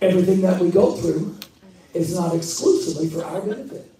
[0.00, 1.36] Everything that we go through
[1.94, 3.92] is not exclusively for our benefit.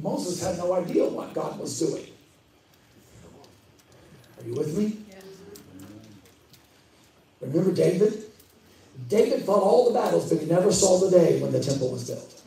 [0.00, 2.06] Moses had no idea what God was doing.
[4.38, 4.98] Are you with me?
[7.40, 8.24] Remember David?
[9.08, 12.08] David fought all the battles, but he never saw the day when the temple was
[12.08, 12.42] built.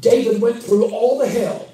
[0.00, 1.66] David went through all the hell.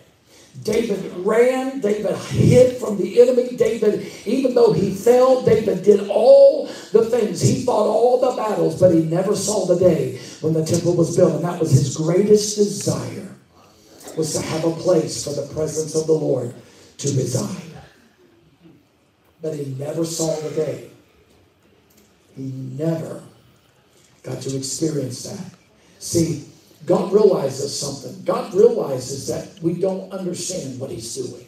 [0.63, 3.57] David ran, David hid from the enemy.
[3.57, 7.41] David, even though he fell, David did all the things.
[7.41, 11.15] He fought all the battles, but he never saw the day when the temple was
[11.15, 11.35] built.
[11.35, 13.29] And that was his greatest desire,
[14.17, 16.55] was to have a place for the presence of the Lord
[16.99, 17.63] to reside.
[19.43, 20.91] But he never saw the day
[22.37, 23.23] he never
[24.23, 25.55] got to experience that.
[25.99, 26.45] See,
[26.85, 28.23] God realizes something.
[28.25, 31.47] God realizes that we don't understand what He's doing.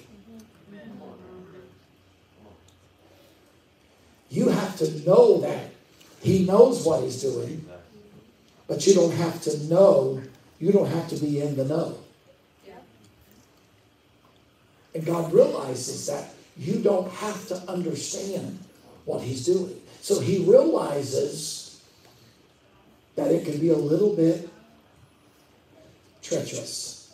[4.31, 5.71] You have to know that
[6.21, 7.67] He knows what He's doing,
[8.67, 10.23] but you don't have to know,
[10.59, 11.99] you don't have to be in the know.
[14.95, 18.59] And God realizes that you don't have to understand
[19.05, 19.81] what He's doing.
[20.01, 21.83] So he realizes
[23.17, 24.49] that it can be a little bit
[26.23, 27.13] treacherous.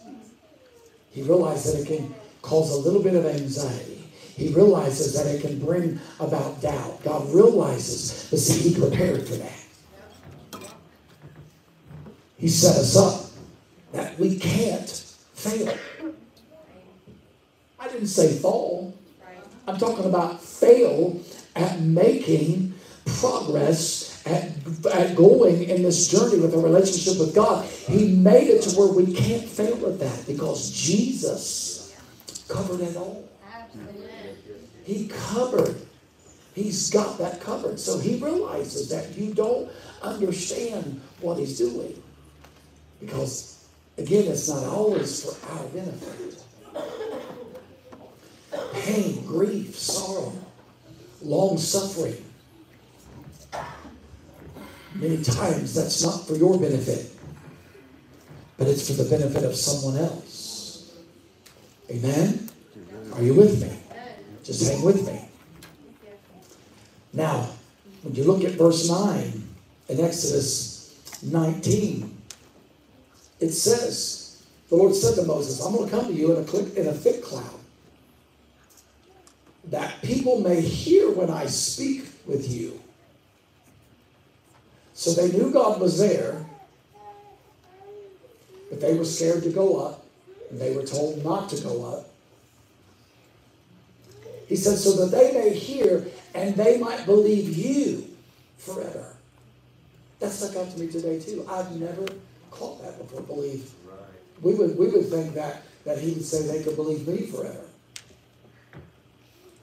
[1.11, 4.01] He realizes that it can cause a little bit of anxiety.
[4.37, 7.03] he realizes that it can bring about doubt.
[7.05, 9.65] God realizes, but see, he prepared for that.
[12.37, 13.31] He set us up
[13.93, 14.91] that we can't
[15.35, 15.73] fail.
[17.79, 18.93] I didn't say fall.
[19.69, 21.21] I'm talking about fail
[21.55, 22.74] at making
[23.07, 24.51] progress at,
[24.93, 27.67] at going in this journey with a relationship with God.
[27.67, 31.95] He made it to where we can't fail at that because Jesus
[32.49, 33.29] covered it all.
[34.85, 35.77] He covered.
[36.55, 37.81] He's got that covered.
[37.81, 39.71] So he realizes that you don't
[40.03, 42.01] understand what he's doing.
[43.01, 43.67] Because,
[43.99, 46.43] again, it's not always for our benefit.
[48.73, 50.33] Pain, grief, sorrow,
[51.23, 52.25] long suffering.
[55.05, 57.13] Many times that's not for your benefit,
[58.57, 60.95] but it's for the benefit of someone else.
[61.91, 62.49] Amen?
[63.13, 63.79] Are you with me?
[64.43, 65.29] Just hang with me.
[67.13, 67.51] Now,
[68.01, 69.47] when you look at verse 9
[69.91, 72.17] in Exodus 19,
[73.41, 76.81] it says, the Lord said to Moses, I'm going to come to you in a,
[76.81, 77.61] in a thick cloud,
[79.65, 82.81] that people may hear when I speak with you.
[84.95, 86.45] So they knew God was there,
[88.71, 90.07] but they were scared to go up,
[90.51, 92.09] and they were told not to go up.
[94.49, 98.07] He said, so that they may hear and they might believe you
[98.59, 99.15] forever.
[100.21, 101.47] That stuck out to me today too.
[101.49, 102.07] I've never
[102.51, 103.71] caught that before, believe.
[104.43, 107.65] We would we would think that that he would say they could believe me forever.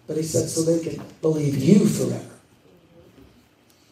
[0.07, 2.35] But he said so they can believe you forever.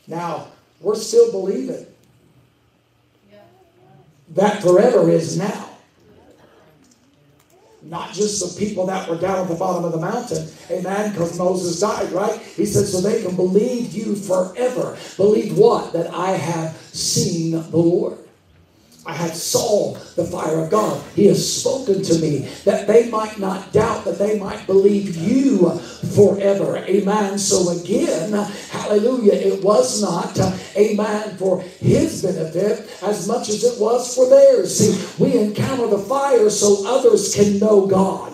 [0.07, 0.47] Now,
[0.81, 1.85] we're still believing.
[4.35, 5.69] That forever is now
[7.81, 10.47] not just the people that were down at the bottom of the mountain.
[10.69, 11.11] Amen.
[11.11, 12.39] Because Moses died, right?
[12.39, 14.97] He said, so they can believe you forever.
[15.17, 15.93] Believe what?
[15.93, 18.17] That I have seen the Lord.
[19.09, 21.03] I have saw the fire of God.
[21.15, 25.71] He has spoken to me that they might not doubt, that they might believe you
[26.15, 26.77] forever.
[26.77, 27.39] Amen.
[27.39, 28.33] So again,
[28.69, 34.29] hallelujah, it was not, uh, amen, for his benefit as much as it was for
[34.29, 34.77] theirs.
[34.77, 38.33] See, we encounter the fire so others can know God.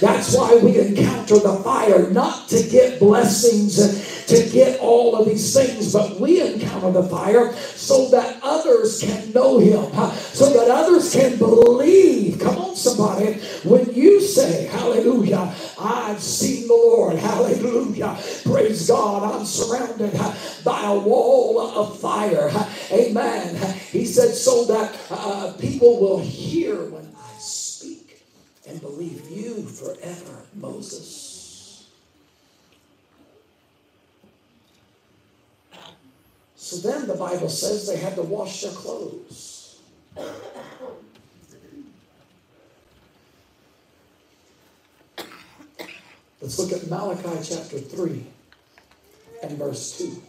[0.00, 5.26] That's why we encounter the fire, not to get blessings uh, to get all of
[5.26, 9.84] these things, but we encounter the fire so that others can know Him,
[10.16, 12.38] so that others can believe.
[12.40, 13.34] Come on, somebody.
[13.64, 20.12] When you say, Hallelujah, I've seen the Lord, Hallelujah, praise God, I'm surrounded
[20.64, 22.50] by a wall of fire.
[22.92, 23.56] Amen.
[23.90, 28.22] He said, so that uh, people will hear when I speak
[28.68, 31.86] and believe you forever, Moses.
[36.56, 39.55] So then the Bible says they had to wash their clothes.
[46.40, 48.24] Let's look at Malachi chapter 3
[49.42, 50.22] and verse 2.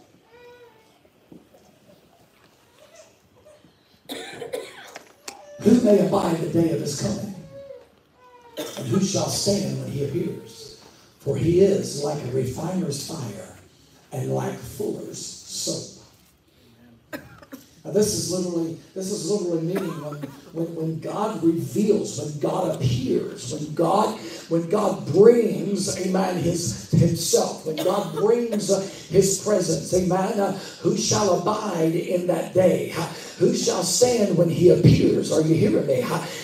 [5.62, 7.34] Who may abide the day of his coming?
[8.56, 10.80] And who shall stand when he appears?
[11.20, 13.56] For he is like a refiner's fire
[14.12, 15.97] and like fuller's soap.
[17.92, 20.16] This is literally this is literally meaning when,
[20.52, 27.66] when, when God reveals, when God appears, when God when God brings, amen, his himself,
[27.66, 32.94] when God brings uh, his presence, amen, uh, who shall abide in that day?
[33.38, 35.30] Who shall stand when he appears?
[35.30, 36.00] Are you hearing me?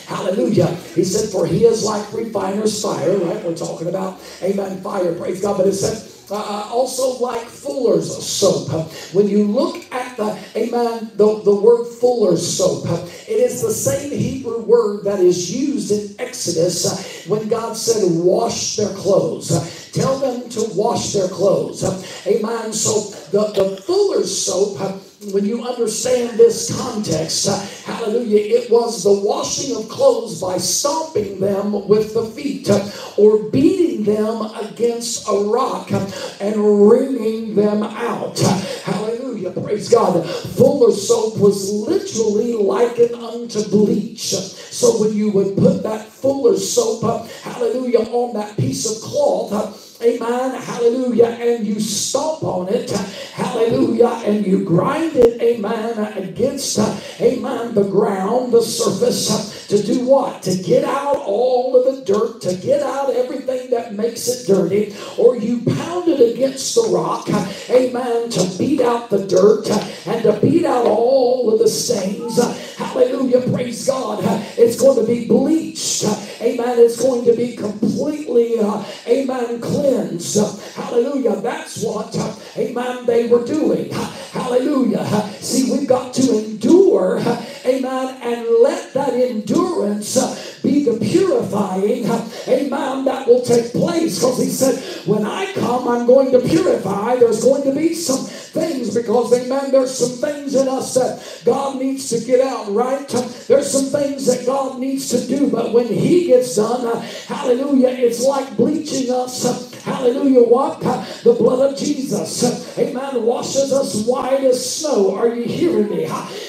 [0.06, 0.66] Hallelujah.
[0.94, 3.42] He said, for he is like refiner's fire, right?
[3.44, 5.56] We're talking about, amen, fire, praise God.
[5.56, 8.70] But it said, uh, also like fuller's soap.
[9.12, 12.86] When you look at the, amen, the, the word fuller's soap,
[13.28, 18.02] it is the same Hebrew word that is used in Exodus uh, when God said,
[18.10, 19.48] wash their clothes.
[19.92, 21.84] Tell them to wash their clothes.
[22.26, 22.72] Amen.
[22.72, 29.12] So the, the fuller's soap when you understand this context, uh, hallelujah, it was the
[29.12, 35.44] washing of clothes by stomping them with the feet uh, or beating them against a
[35.44, 36.10] rock uh,
[36.40, 38.38] and wringing them out.
[38.38, 40.24] Hallelujah, praise God.
[40.56, 44.30] Fuller soap was literally likened unto bleach.
[44.30, 50.60] So when you would put that fuller soap, hallelujah, on that piece of cloth, Amen.
[50.60, 51.26] Hallelujah.
[51.26, 52.90] And you stomp on it.
[52.90, 54.20] Hallelujah.
[54.26, 60.04] And you grind it amen, against, uh, amen, the ground, the surface, uh, to do
[60.04, 60.42] what?
[60.42, 64.94] To get out all of the dirt, to get out everything that makes it dirty,
[65.18, 69.68] or you pound it against the rock, uh, amen, to beat out the dirt
[70.06, 72.38] and to beat out all of the stains.
[72.84, 74.22] Uh, hallelujah, praise God.
[74.22, 76.04] Uh, it's going to be bleached.
[76.40, 76.78] Amen.
[76.78, 80.74] It's going to be completely, uh, amen, cleansed.
[80.74, 81.36] Hallelujah.
[81.36, 83.90] That's what, uh, amen, they were doing.
[84.32, 85.06] Hallelujah.
[85.40, 87.18] See, we've got to endure,
[87.64, 92.04] amen, and let that endurance be the purifying,
[92.48, 94.18] amen, that will take place.
[94.18, 97.16] Because he said, when I come, I'm going to purify.
[97.16, 101.78] There's going to be some things because, amen, there's some things in us that God
[101.78, 103.08] needs to get out, right?
[103.48, 107.88] There's some things that God needs to do, but when He gets done, uh, hallelujah,
[107.88, 109.72] it's like bleaching us.
[109.82, 110.80] Hallelujah, what?
[110.80, 115.14] The blood of Jesus, amen, washes us white as snow.
[115.14, 116.04] Are you hearing me?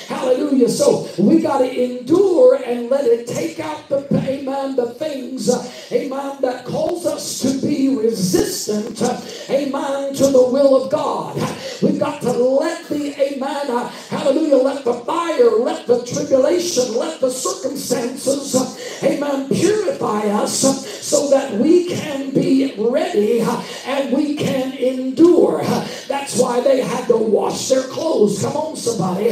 [0.08, 0.70] Hallelujah.
[0.70, 5.50] So we got to endure and let it take out the, amen, the things,
[5.92, 9.02] amen, that cause us to be resistant,
[9.50, 11.36] amen, to the will of God.
[11.82, 13.68] We've got to let the, amen,
[14.10, 18.56] hallelujah, let the fire, let the tribulation, let the circumstances,
[19.04, 20.62] amen, purify us
[21.06, 23.42] so that we can be ready
[23.86, 25.64] and we can endure.
[26.08, 28.42] That's why they had to wash their clothes.
[28.42, 29.30] Come on, somebody.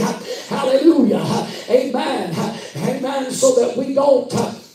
[0.63, 1.47] Hallelujah.
[1.69, 2.33] Amen.
[2.77, 3.31] Amen.
[3.31, 4.31] So that we don't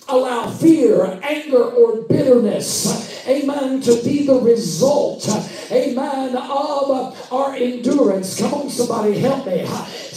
[0.08, 5.28] allow fear, anger, or bitterness, amen, to be the result,
[5.70, 8.38] amen, of our endurance.
[8.38, 9.66] Come on, somebody, help me.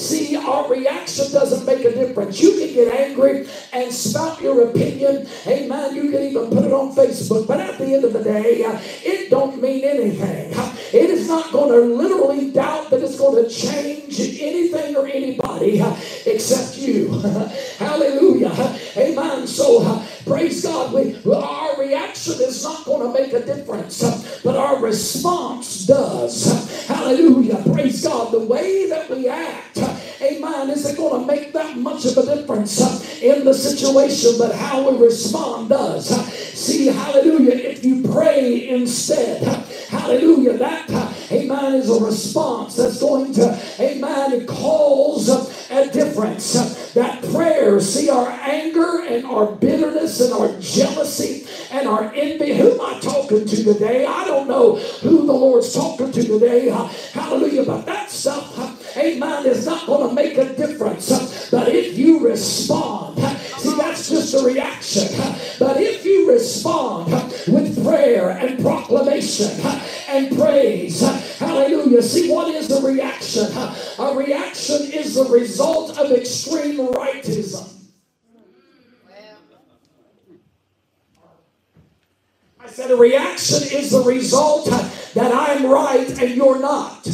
[0.02, 2.42] See, our reaction doesn't make a difference.
[2.42, 5.28] You can get angry and spout your opinion.
[5.46, 5.96] Amen.
[5.96, 7.46] You can even put it on Facebook.
[7.48, 10.56] But at the end of the day, uh, it don't mean anything.
[10.56, 15.06] Uh, it is not going to literally doubt that it's going to change anything or
[15.06, 15.96] anybody uh,
[16.26, 17.20] except you.
[17.78, 18.80] Hallelujah.
[18.98, 19.46] Amen.
[19.46, 20.94] So, praise God.
[20.94, 24.02] We, our reaction is not going to make a difference,
[24.42, 26.88] but our response does.
[26.88, 27.64] Hallelujah.
[27.72, 28.34] Praise God.
[28.34, 29.78] The way that we act
[30.22, 32.80] amen, Is it going to make that much of a difference
[33.22, 36.10] in the situation, but how we respond does.
[36.54, 39.44] See, hallelujah, if you pray instead,
[39.90, 40.90] hallelujah, that,
[41.32, 46.92] amen, is a response that's going to, amen, it cause a difference.
[46.94, 52.54] That prayer, see, our anger and our bitterness and our jealousy and our envy.
[52.58, 54.06] Who am I talking to today?
[54.06, 56.70] I don't know who the Lord's talking to today.
[57.14, 57.64] Hallelujah.
[57.64, 61.50] But that stuff, amen, is not going to make a difference.
[61.50, 63.20] But if you respond,
[63.58, 65.08] see, that's just a reaction.
[65.60, 67.14] But if you respond
[67.48, 69.52] with prayer and proclamation
[70.10, 71.02] and praise,
[71.38, 72.02] hallelujah.
[72.02, 73.48] See, what is the reaction?
[74.00, 77.68] A reaction is the result of extreme rightism.
[82.60, 87.08] I said a reaction is the result that I'm right and you're not.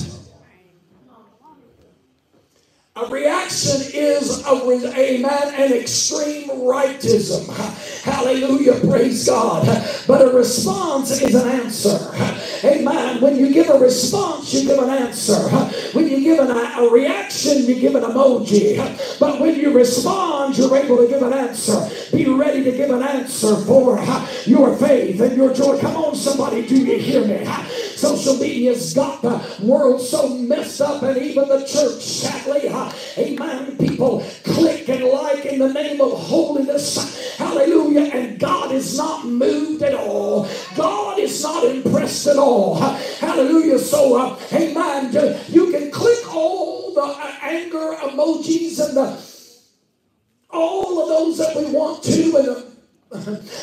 [2.98, 7.48] A reaction is a amen an extreme rightism.
[8.02, 9.68] Hallelujah, praise God.
[10.08, 12.12] But a response is an answer.
[12.64, 13.22] Amen.
[13.22, 15.38] When you give a response, you give an answer.
[15.94, 18.78] When you give an, a reaction, you give an emoji.
[19.20, 21.88] But when you respond, you're able to give an answer.
[22.12, 24.04] Be ready to give an answer for
[24.46, 25.80] your faith and your joy.
[25.80, 27.46] Come on, somebody, do you hear me?
[27.98, 32.70] Social media's got the world so messed up, and even the church, sadly,
[33.18, 33.76] amen.
[33.78, 37.36] People click and like in the name of holiness.
[37.38, 38.12] Hallelujah.
[38.14, 40.48] And God is not moved at all.
[40.76, 42.76] God is not impressed at all.
[42.76, 43.80] Hallelujah.
[43.80, 45.12] So, uh, amen.
[45.50, 49.28] You can click all the uh, anger emojis and the
[50.50, 52.77] all of those that we want to and the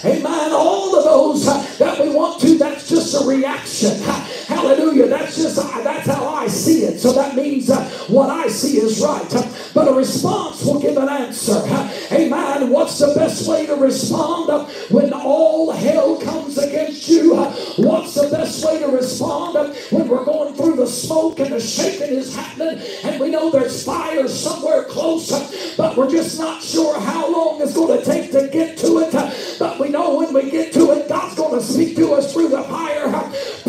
[0.05, 0.53] Amen.
[0.53, 1.45] All of those
[1.79, 4.01] that we want to, that's just a reaction.
[4.47, 5.07] Hallelujah.
[5.07, 6.99] That's just, that's how I see it.
[6.99, 9.29] So that means uh, what I see is right.
[9.75, 11.63] But a response will give an answer.
[12.11, 12.71] Amen.
[12.71, 14.49] What's the best way to respond
[14.91, 17.37] when all hell comes against you?
[17.37, 22.17] What's the best way to respond when we're going through the smoke and the shaking
[22.17, 27.31] is happening and we know there's fire somewhere close, but we're just not sure how
[27.31, 29.34] long it's going to take to get to it?
[29.59, 32.49] But we know when we get to it, God's going to speak to us through
[32.49, 33.11] the fire.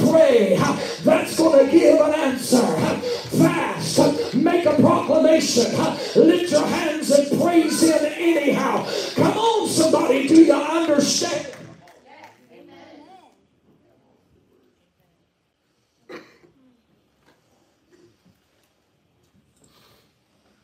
[0.09, 0.57] Pray.
[1.03, 2.66] That's going to give an answer.
[3.38, 4.36] Fast.
[4.36, 5.72] Make a proclamation.
[6.16, 8.88] Lift your hands and praise Him anyhow.
[9.16, 10.28] Come on, somebody.
[10.28, 11.51] Do you understand?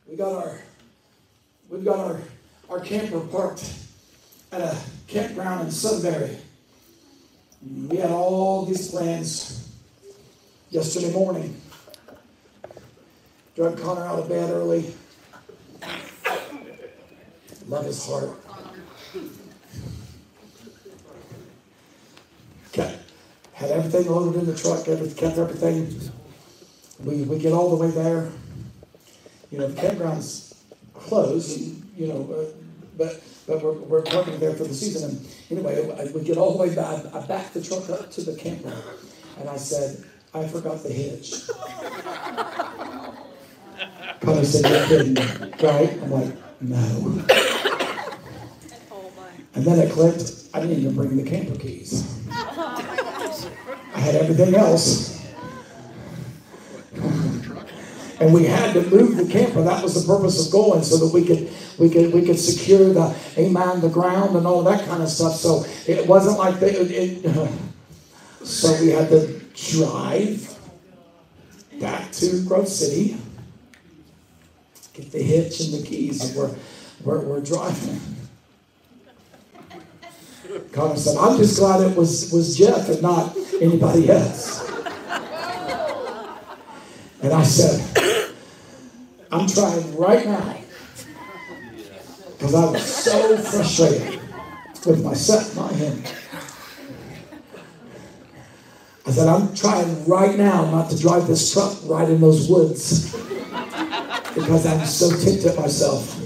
[0.08, 0.60] We got our
[1.70, 2.20] we've got our
[2.70, 3.64] our camper parked
[4.52, 4.78] at a
[5.08, 6.38] campground in Sunbury.
[7.88, 9.70] We had all these plans
[10.70, 11.60] yesterday morning.
[13.56, 14.94] Drug Connor out of bed early.
[17.68, 18.30] Love his heart.
[22.70, 22.98] Okay.
[23.54, 26.12] Had everything loaded in the truck, everything, kept everything.
[27.04, 28.32] We, we get all the way there.
[29.52, 31.60] You know, the campground's closed,
[31.98, 32.61] you know, uh,
[33.02, 35.10] but but we're, we're parking there for the season.
[35.50, 37.04] And anyway, I, we get all the way back.
[37.14, 38.84] I backed the truck up to the campground,
[39.40, 41.48] and I said, I forgot the hitch.
[44.22, 45.16] Probably said, You're kidding
[45.62, 45.92] right?
[46.04, 47.24] I'm like, No.
[49.54, 52.08] And then it clicked, I didn't even bring the camper keys.
[52.30, 55.21] I had everything else.
[58.22, 59.64] And we had to move the camper.
[59.64, 62.94] That was the purpose of going, so that we could we could we could secure
[62.94, 65.34] the amen the ground and all that kind of stuff.
[65.34, 67.60] So it wasn't like they, it, it,
[68.44, 70.56] so we had to drive
[71.80, 73.18] back to Grove City,
[74.94, 76.56] get the hitch and the keys, and we're
[77.04, 78.00] we're, we're driving.
[80.72, 84.62] Connor said, "I'm just glad it was was Jeff and not anybody else."
[87.22, 88.34] And I said,
[89.32, 90.58] I'm trying right now
[92.38, 94.20] because I was so frustrated
[94.86, 96.04] with myself, not him.
[99.06, 103.12] I said, I'm trying right now not to drive this truck right in those woods
[104.34, 106.18] because I'm so ticked at myself.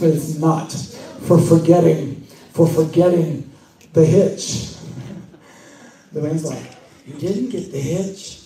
[0.00, 0.72] But it's not
[1.26, 3.48] for forgetting, for forgetting
[3.92, 4.74] the hitch.
[6.12, 6.76] The man's like,
[7.06, 8.37] You didn't get the hitch?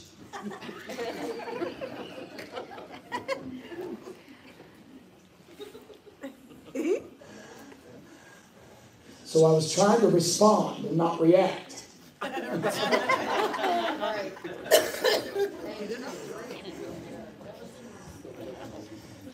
[9.32, 11.84] So I was trying to respond and not react.
[12.20, 12.34] and,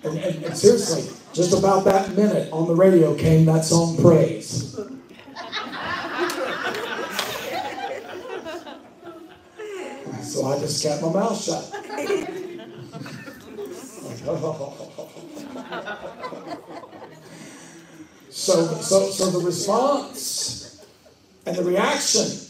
[0.04, 4.76] and, and, seriously, just about that minute on the radio came that song Praise.
[10.22, 11.74] so I just kept my mouth shut.
[18.48, 20.82] So, so, so the response
[21.44, 22.48] and the reaction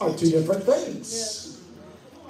[0.00, 1.60] are two different things.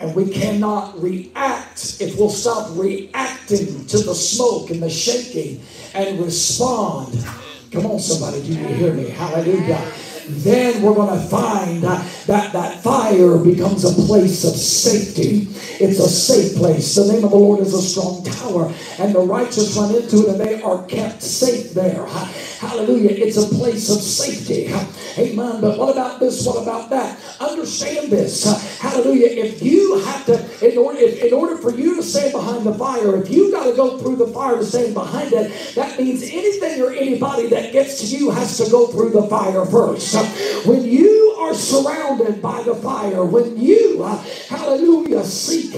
[0.01, 5.63] And we cannot react if we'll stop reacting to the smoke and the shaking
[5.95, 7.25] and respond.
[7.71, 9.11] Come on, somebody, do you hear me?
[9.11, 9.93] Hallelujah
[10.29, 15.49] then we're going to find that that fire becomes a place of safety.
[15.83, 16.95] It's a safe place.
[16.95, 20.29] The name of the Lord is a strong tower, and the righteous run into it
[20.29, 22.07] and they are kept safe there.
[22.59, 23.11] Hallelujah.
[23.11, 24.67] It's a place of safety.
[25.17, 25.61] Amen.
[25.61, 26.45] But what about this?
[26.45, 27.19] What about that?
[27.41, 28.45] Understand this.
[28.81, 29.29] Hallelujah.
[29.29, 32.75] If you have to, in order, if, in order for you to stand behind the
[32.75, 36.23] fire, if you got to go through the fire to stand behind it, that means
[36.23, 40.17] anything or anybody that gets to you has to go through the fire first.
[40.67, 44.03] When you are surrounded by the fire, when you,
[44.49, 45.75] hallelujah, seek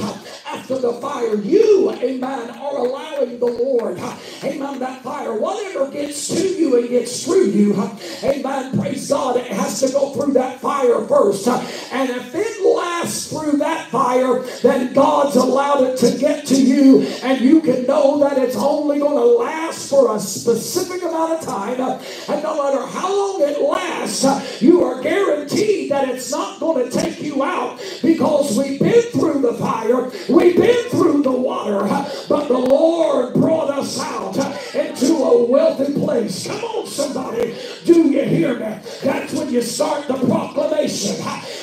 [0.53, 3.99] after the fire, you, amen, are allowing the Lord,
[4.45, 7.75] amen, that fire, whatever gets to you and gets through you,
[8.23, 11.47] amen, praise God, it has to go through that fire first.
[11.49, 17.03] And if it lasts through that fire, then God's allowed it to get to you,
[17.23, 21.41] and you can know that it's only going to last for a specific amount of
[21.41, 21.81] time.
[21.81, 26.97] And no matter how long it lasts, you are guaranteed that it's not going to
[26.97, 27.81] take you out.
[28.03, 30.11] Because we've been through the fire,
[30.41, 31.87] we've been through the water,
[32.29, 34.37] but the Lord brought us out
[34.75, 36.47] into a wealthy place.
[36.47, 37.55] Come on, somebody.
[37.85, 38.79] Do you hear me?
[39.03, 41.17] That's when you start the proclamation.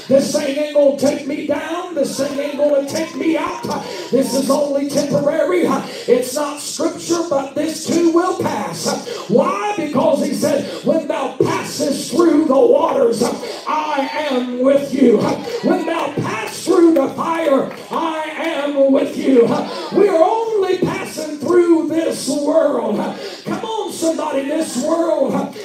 [0.08, 1.96] This thing ain't going to take me down.
[1.96, 3.64] This thing ain't going to take me out.
[4.12, 5.64] This is only temporary.
[6.08, 9.08] It's not scripture, but this too will pass.
[9.30, 9.74] Why?
[9.76, 13.22] Because he said, when thou passest through the waters,
[13.68, 15.18] I am with you.
[15.18, 15.77] When
[19.28, 19.42] you.
[19.98, 22.98] We are only passing through this world.
[23.46, 24.48] Come on, somebody.
[24.48, 25.57] This world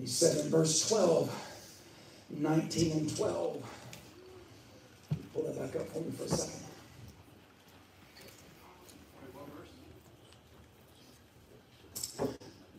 [0.00, 1.30] He said in verse 12,
[2.30, 3.62] 19 and 12.
[5.34, 6.54] Pull that back up for me for a second.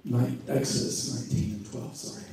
[0.06, 2.24] Nine, Exodus 19 and 12, sorry.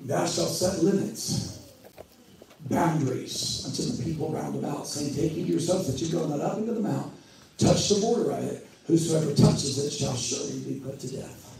[0.00, 1.72] Thou shalt set limits,
[2.68, 6.58] boundaries unto the people round about, saying, Take heed yourself that you go not up
[6.58, 7.12] into the mount,
[7.56, 8.68] touch the border of it.
[8.86, 11.58] Whosoever touches it shall surely be put to death.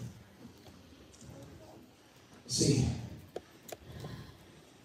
[2.46, 2.86] See,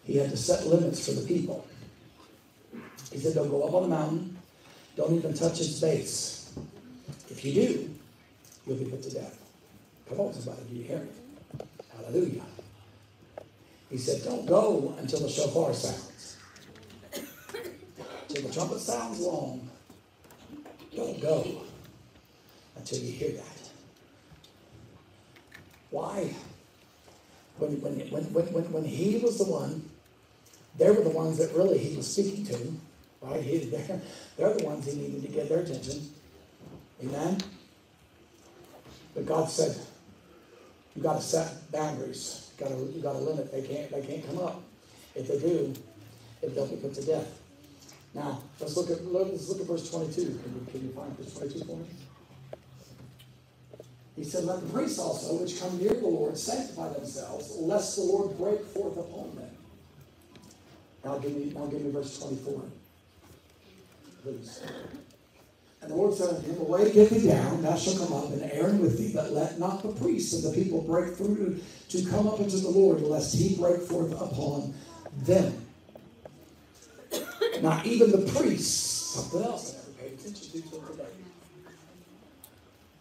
[0.06, 1.68] he had to set limits for the people.
[3.12, 4.38] He said, Don't go up on the mountain,
[4.96, 6.54] don't even touch its base.
[7.30, 7.96] If you do,
[8.66, 9.38] you'll be put to death.
[10.08, 11.10] Come on, somebody, do you hear me?
[11.96, 12.44] Hallelujah.
[13.90, 16.38] He said, Don't go until the shofar sounds.
[18.30, 19.68] Till the trumpet sounds long.
[20.96, 21.64] Don't go
[22.80, 23.70] until you hear that.
[25.92, 26.34] Why?
[27.58, 29.90] When, when, when, when, when he was the one,
[30.78, 32.74] they were the ones that really he was speaking to,
[33.22, 33.44] right?
[33.44, 34.02] He, they're,
[34.38, 36.10] they're the ones he needed to get their attention.
[37.04, 37.38] Amen?
[39.14, 39.76] But God said,
[40.96, 42.52] you got to set boundaries.
[42.58, 43.52] You got to you got to limit.
[43.52, 44.62] They can't they can't come up.
[45.16, 45.74] If they do,
[46.42, 47.40] if they'll be put to death.
[48.14, 50.14] Now let's look at let's look at verse 22.
[50.14, 51.86] Can you, can you find verse 22 for me?
[54.20, 58.02] He said, Let the priests also, which come near the Lord, sanctify themselves, lest the
[58.02, 59.50] Lord break forth upon them.
[61.06, 62.62] Now give me, now give me verse 24.
[64.22, 64.62] Please.
[65.82, 68.44] And the Lord said unto him, Away, get thee down, thou shalt come up, and
[68.52, 71.58] Aaron with thee, but let not the priests and the people break through
[71.88, 74.74] to come up unto the Lord, lest he break forth upon
[75.20, 75.66] them.
[77.62, 80.99] Now, even the priests, something else I never paid attention to.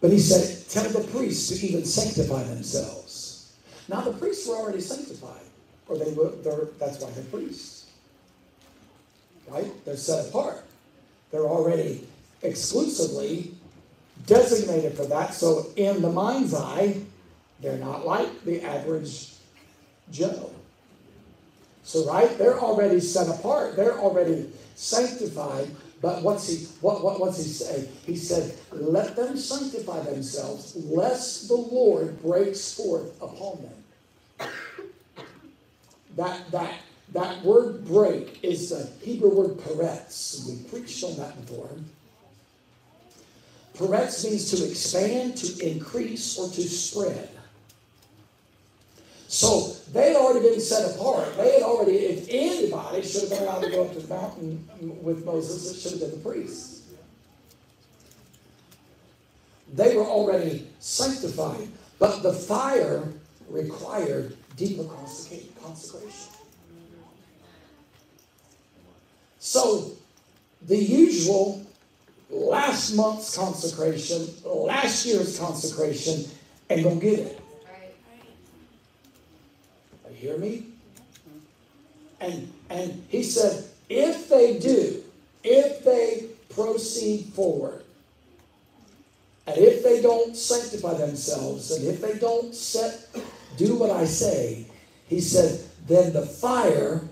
[0.00, 3.52] But he said, Tell the priests to even sanctify themselves.
[3.88, 5.40] Now, the priests were already sanctified,
[5.88, 6.32] or they were,
[6.78, 7.86] that's why they're priests.
[9.48, 9.72] Right?
[9.84, 10.64] They're set apart.
[11.30, 12.06] They're already
[12.42, 13.52] exclusively
[14.26, 15.34] designated for that.
[15.34, 16.96] So, in the mind's eye,
[17.60, 19.32] they're not like the average
[20.10, 20.50] Joe.
[21.82, 23.76] So, right, they're already set apart.
[23.76, 25.68] They're already sanctified.
[26.00, 27.88] But what's he what, what what's he say?
[28.06, 34.50] He said, Let them sanctify themselves, lest the Lord breaks forth upon them.
[36.16, 36.74] That that
[37.12, 40.46] that word break is the Hebrew word peretz.
[40.46, 41.70] We preached on that before.
[43.76, 47.30] Peretz means to expand, to increase, or to spread.
[49.28, 51.36] So they had already been set apart.
[51.36, 54.66] They had already, if anybody should have been allowed to go up to the mountain
[55.02, 56.82] with Moses, it should have been the priests.
[59.74, 61.68] They were already sanctified,
[61.98, 63.12] but the fire
[63.50, 66.32] required deep, across-the-board consecration.
[69.40, 69.92] So
[70.62, 71.66] the usual
[72.30, 76.24] last month's consecration, last year's consecration,
[76.70, 77.40] and go get it.
[80.20, 80.64] Hear me?
[82.20, 85.02] And and he said, if they do,
[85.44, 87.84] if they proceed forward,
[89.46, 93.08] and if they don't sanctify themselves, and if they don't set
[93.56, 94.66] do what I say,
[95.08, 97.02] he said, then the fire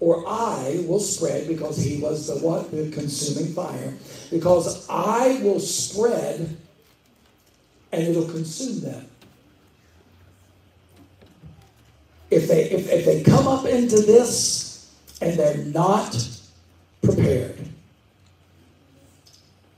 [0.00, 2.70] or I will spread because he was the what?
[2.70, 3.94] The consuming fire.
[4.30, 6.56] Because I will spread
[7.92, 9.06] and it'll consume them.
[12.30, 16.16] If they if, if they come up into this and they're not
[17.02, 17.58] prepared,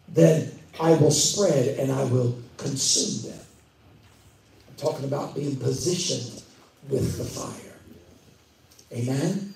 [0.08, 3.40] then I will spread and I will consume them.
[4.68, 6.42] I'm talking about being positioned
[6.88, 7.74] with the fire.
[8.92, 9.54] Amen?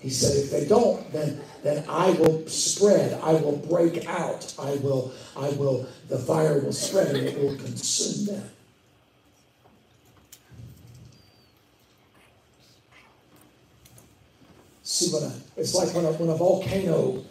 [0.00, 4.76] He said, if they don't, then then I will spread, I will break out, I
[4.76, 8.50] will, I will, the fire will spread and it will consume them.
[14.98, 17.24] See what it's like when a, when a volcano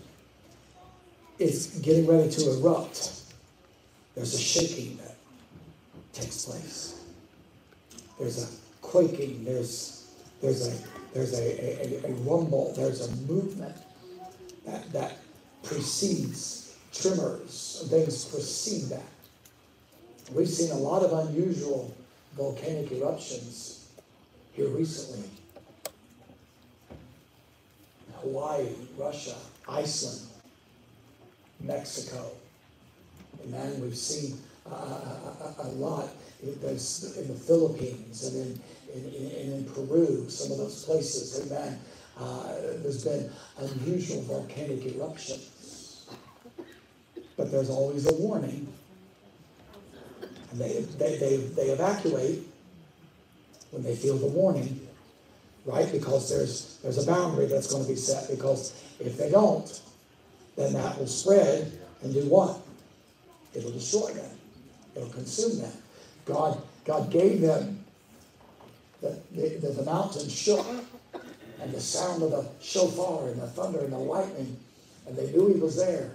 [1.38, 3.12] is getting ready to erupt,
[4.16, 5.18] there's a shaking that
[6.14, 7.02] takes place.
[8.18, 8.48] There's a
[8.82, 10.08] quaking, there's
[10.42, 13.76] there's a there's a, a, a rumble, there's a movement
[14.66, 15.18] that, that
[15.64, 19.12] precedes tremors, things precede that.
[20.32, 21.94] We've seen a lot of unusual
[22.38, 23.90] volcanic eruptions
[24.54, 25.30] here recently.
[28.22, 29.36] Hawaii, Russia,
[29.68, 30.22] Iceland,
[31.60, 32.32] Mexico.
[33.44, 36.10] And then we've seen a, a, a lot
[36.44, 38.62] in, those, in the Philippines and in,
[38.94, 41.46] in, in, in Peru, some of those places.
[41.46, 41.80] Amen.
[42.20, 46.08] Uh, there's been unusual volcanic eruptions.
[47.36, 48.74] But there's always a warning.
[50.52, 52.48] And they, they, they, they evacuate
[53.72, 54.87] when they feel the warning,
[55.68, 55.92] right?
[55.92, 58.30] Because there's, there's a boundary that's going to be set.
[58.30, 59.82] Because if they don't,
[60.56, 62.60] then that will spread and do what?
[63.54, 64.32] It'll destroy them.
[64.96, 65.72] It'll consume them.
[66.26, 67.84] God, God gave them
[69.02, 70.66] the, the, the mountain shook
[71.62, 74.58] and the sound of the shofar and the thunder and the lightning,
[75.06, 76.12] and they knew he was there.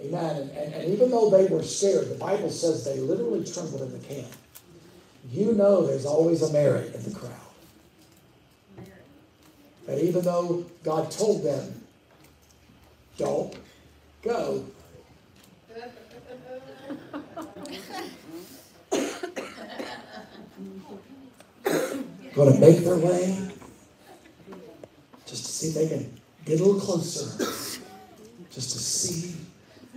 [0.00, 0.36] Amen.
[0.36, 3.92] And, and, and even though they were scared, the Bible says they literally trembled in
[3.92, 4.28] the camp.
[5.30, 7.49] You know there's always a merit in the crowd.
[9.90, 11.82] That even though God told them,
[13.18, 13.52] don't
[14.22, 14.64] go.
[22.34, 23.36] Going to make their way
[25.26, 27.44] just to see if they can get a little closer,
[28.48, 29.34] just to see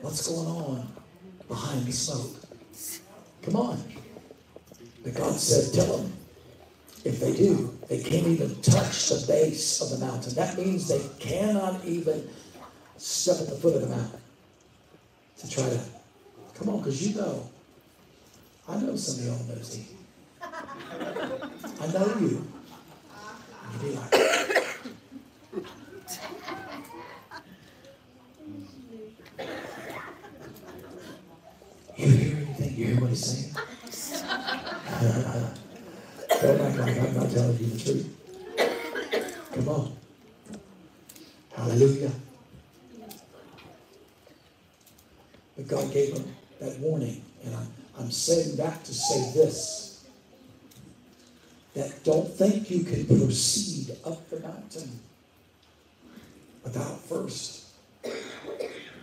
[0.01, 0.91] what's going on
[1.47, 2.35] behind the smoke.
[3.43, 3.83] Come on.
[5.03, 6.13] But God said, tell them,
[7.03, 10.33] if they do, they can't even touch the base of the mountain.
[10.35, 12.29] That means they cannot even
[12.97, 14.21] step at the foot of the mountain
[15.39, 15.79] to try to,
[16.55, 17.49] come on, because you know,
[18.69, 19.85] I know some of y'all nosy.
[20.41, 22.47] I know you.
[23.71, 24.13] You'd be like,
[31.97, 32.75] you hear anything?
[32.75, 33.55] You hear what he's saying?
[36.43, 39.51] Don't act like I'm not telling you the truth.
[39.53, 39.97] Come on.
[41.55, 42.11] Hallelujah.
[45.55, 47.23] But God gave him that warning.
[47.43, 47.67] And I'm,
[47.99, 50.05] I'm saying that to say this
[51.73, 54.99] that don't think you can proceed up the mountain
[56.63, 57.65] without first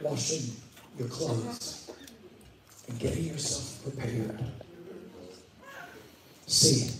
[0.00, 0.54] washing
[0.96, 1.90] your clothes
[2.88, 4.38] and getting yourself prepared.
[6.46, 6.99] See,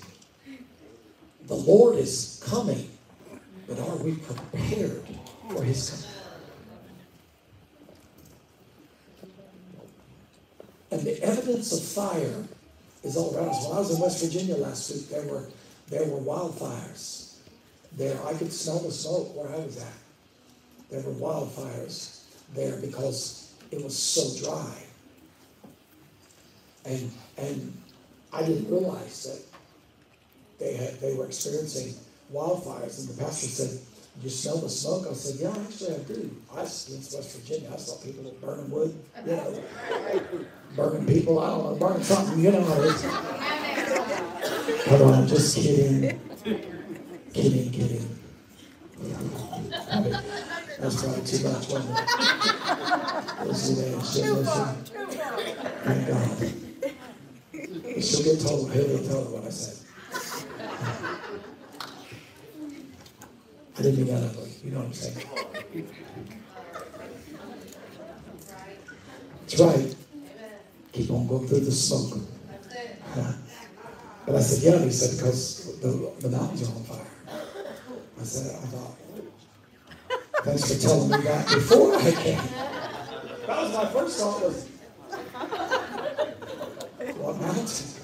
[1.70, 2.90] Lord is coming,
[3.68, 5.04] but are we prepared
[5.48, 6.06] for his coming?
[10.90, 12.42] And the evidence of fire
[13.04, 13.68] is all around us.
[13.68, 15.44] When I was in West Virginia last week, there were
[15.88, 17.34] there were wildfires.
[17.96, 20.00] There, I could smell the smoke where I was at.
[20.90, 24.74] There were wildfires there because it was so dry.
[26.84, 27.80] And and
[28.32, 29.49] I didn't realize that
[30.60, 31.94] they had they were experiencing
[32.32, 33.00] wildfires.
[33.00, 33.80] And the pastor said,
[34.22, 36.30] "You smell the smoke?" I said, "Yeah, actually I do.
[36.52, 37.70] I in West Virginia.
[37.72, 38.94] I saw people burning wood,
[39.26, 39.62] you know,
[40.76, 41.38] burning people.
[41.38, 42.64] I don't know, burning something, you know."
[44.84, 46.20] Come on, I'm just kidding.
[47.32, 48.18] Kidding, kidding.
[50.78, 52.04] That's probably too much, wasn't it?
[53.46, 54.84] Listen, man, listen.
[55.84, 56.36] Thank God.
[58.02, 59.79] She'll get told, he'll get told what I said.
[63.82, 64.04] You
[64.72, 65.26] know what I'm saying?
[69.40, 69.96] That's right.
[70.92, 72.20] Keep on going through the smoke.
[74.26, 74.84] But I said, yeah.
[74.84, 77.06] he said, because the, the mountains are on fire.
[78.20, 78.96] I said, I thought,
[80.44, 82.38] thanks for telling me that before I came.
[83.46, 84.68] That was my first thought was,
[87.16, 87.98] what mountains?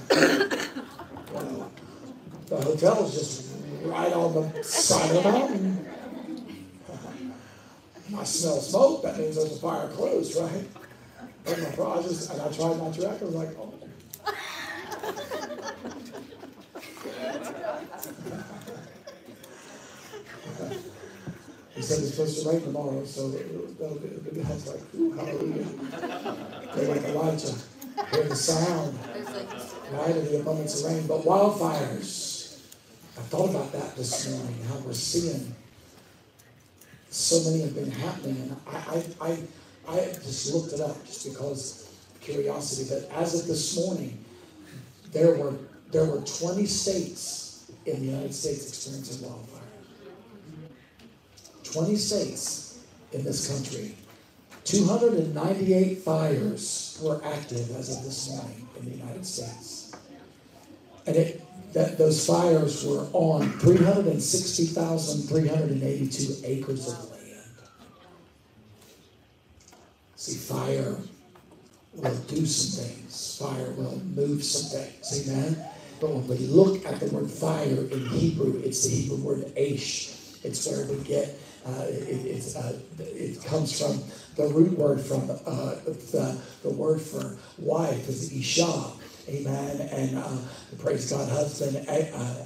[1.33, 1.71] well,
[2.47, 5.89] the hotel is just right on the side of the mountain.
[8.17, 10.67] I smell smoke, that means there's a fire close, right?
[11.47, 13.73] And, my, I just, and I tried not to react, I was like, oh.
[21.75, 24.81] He said it's supposed to rain tomorrow, so that'll be, it'll be I was like,
[24.95, 25.67] ooh, hallelujah.
[26.75, 27.55] They're like Elijah.
[28.13, 28.99] Hear the sound,
[29.93, 31.07] right, of the abundance of rain.
[31.07, 32.26] But wildfires,
[33.17, 35.55] I thought about that this morning, how we're seeing
[37.11, 38.37] so many have been happening.
[38.37, 38.77] And I,
[39.21, 39.39] I, I,
[39.89, 41.91] I just looked it up just because
[42.21, 42.89] curiosity.
[42.91, 44.23] But as of this morning,
[45.13, 45.55] there were
[45.93, 49.63] there were 20 states in the United States experiencing wildfire.
[51.65, 52.81] 20 states
[53.13, 53.97] in this country.
[54.65, 59.95] 298 fires were active as of this morning in the United States.
[61.07, 61.46] And it,
[61.77, 67.53] that those fires were on 360,382 acres of land.
[70.15, 70.97] See, fire
[71.93, 73.37] will do some things.
[73.39, 75.29] Fire will move some things.
[75.29, 75.55] Amen.
[76.01, 80.15] But when we look at the word fire in Hebrew, it's the Hebrew word ash.
[80.45, 84.03] It's where we get uh, it, uh, it, comes from
[84.37, 88.93] the root word from uh, the, the word for wife is Isha.
[89.29, 89.81] Amen.
[89.81, 90.37] And uh,
[90.79, 91.93] praise God, husband uh,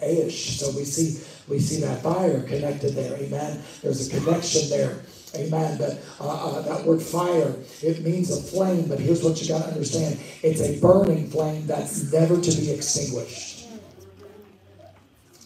[0.02, 0.58] Aish.
[0.58, 3.16] So we see we see that fire connected there.
[3.16, 3.62] Amen.
[3.82, 5.00] There's a connection there.
[5.34, 5.78] Amen.
[5.78, 8.88] But uh, uh, that word fire, it means a flame.
[8.88, 12.70] But here's what you got to understand it's a burning flame that's never to be
[12.70, 13.66] extinguished.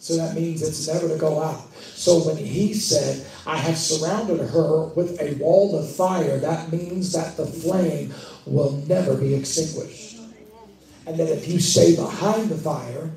[0.05, 1.73] So that means it's never to go out.
[1.95, 7.11] So when he said, I have surrounded her with a wall of fire, that means
[7.13, 8.13] that the flame
[8.45, 10.04] will never be extinguished.
[11.07, 13.11] And that if you stay behind the fire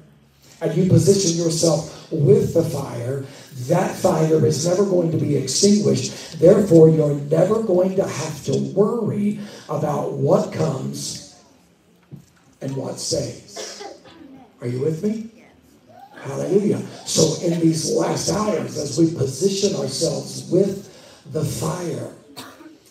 [0.61, 3.25] and you position yourself with the fire,
[3.67, 6.39] that fire is never going to be extinguished.
[6.39, 11.43] Therefore, you're never going to have to worry about what comes
[12.61, 13.83] and what stays.
[14.61, 15.31] Are you with me?
[16.23, 16.83] Hallelujah.
[17.07, 20.85] So, in these last hours, as we position ourselves with
[21.33, 22.13] the fire,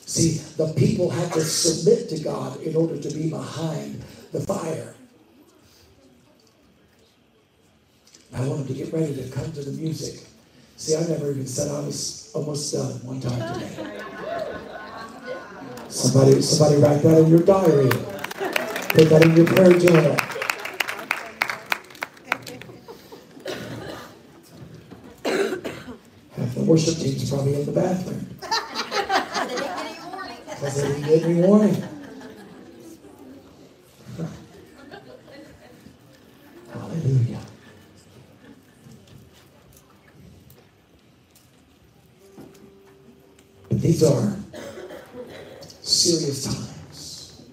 [0.06, 4.02] see, the people had to submit to God in order to be behind
[4.38, 4.94] the fire.
[8.36, 10.28] I wanted to get ready to come to the music.
[10.76, 14.02] See, I never even said I was almost done one time today.
[15.90, 17.90] Somebody, somebody write that in your diary.
[17.90, 20.18] Put that in your prayer journal.
[26.36, 28.28] Half the worship team's probably in the bathroom.
[30.58, 31.97] Because they didn't get any warning.
[37.08, 37.40] Hallelujah.
[43.70, 44.36] But these are
[45.82, 47.44] serious times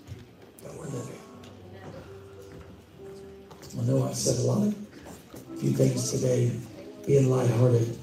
[0.65, 1.19] that we're living.
[3.79, 4.75] I know I've said a lot of
[5.61, 6.51] few things today,
[7.07, 7.97] being lighthearted.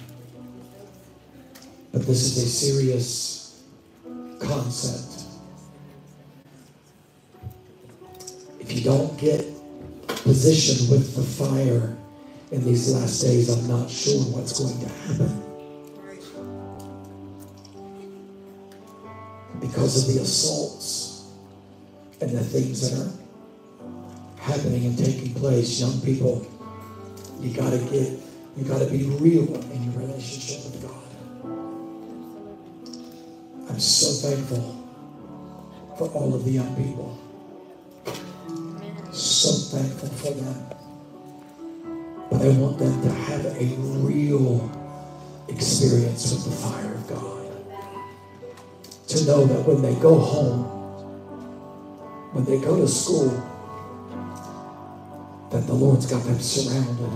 [1.91, 3.61] But this is a serious
[4.39, 5.25] concept.
[8.61, 9.60] If you don't get
[10.23, 11.97] positioned with the fire
[12.51, 15.43] in these last days, I'm not sure what's going to happen.
[19.59, 21.31] Because of the assaults
[22.19, 23.11] and the things that are
[24.41, 26.45] happening and taking place, young people,
[27.39, 28.19] you got to get,
[28.57, 30.91] you got to be real in your relationship with God.
[33.69, 34.77] I'm so thankful
[35.97, 37.17] for all of the young people.
[39.11, 40.65] So thankful for them.
[42.29, 43.65] But I want them to have a
[44.05, 44.71] real
[45.49, 47.41] experience with the fire of God.
[49.09, 50.63] To know that when they go home,
[52.31, 53.29] when they go to school,
[55.49, 57.11] that the Lord's got them surrounded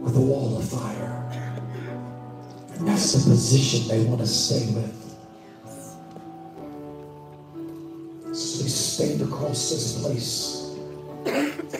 [0.00, 1.16] with a wall of fire.
[2.74, 5.09] And that's the position they want to stay with.
[9.00, 10.76] Stand across this place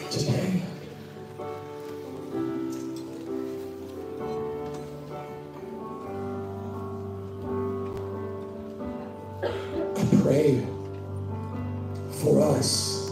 [0.09, 0.63] today.
[9.45, 10.65] I pray
[12.23, 13.11] for us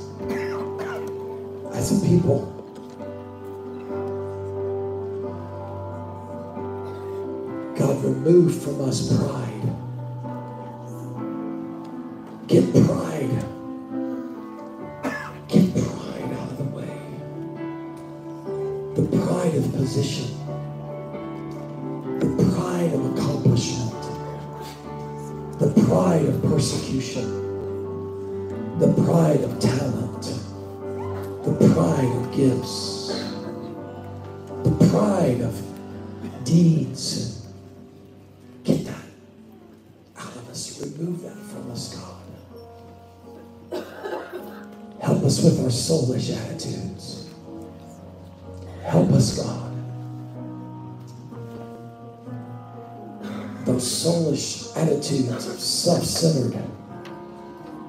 [1.73, 2.55] as a people.
[7.77, 9.38] God, remove from us pride.
[41.23, 42.19] That from us, God.
[45.01, 47.29] Help us with our soulish attitudes.
[48.83, 49.69] Help us, God.
[53.65, 56.61] Those soulish attitudes of self centered,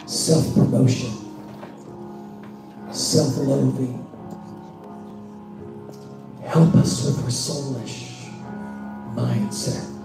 [0.06, 1.12] self promotion,
[2.92, 3.96] self loathing.
[6.44, 8.28] Help us with our soulish
[9.14, 9.99] mindset.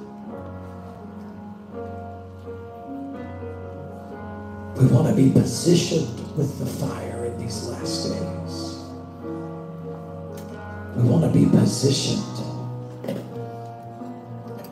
[4.86, 8.83] We want to be positioned with the fire in these last days.
[10.95, 12.21] We want to be positioned.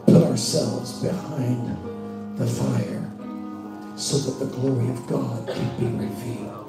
[0.06, 3.10] Put ourselves behind the fire
[3.96, 6.60] so that the glory of God can be revealed.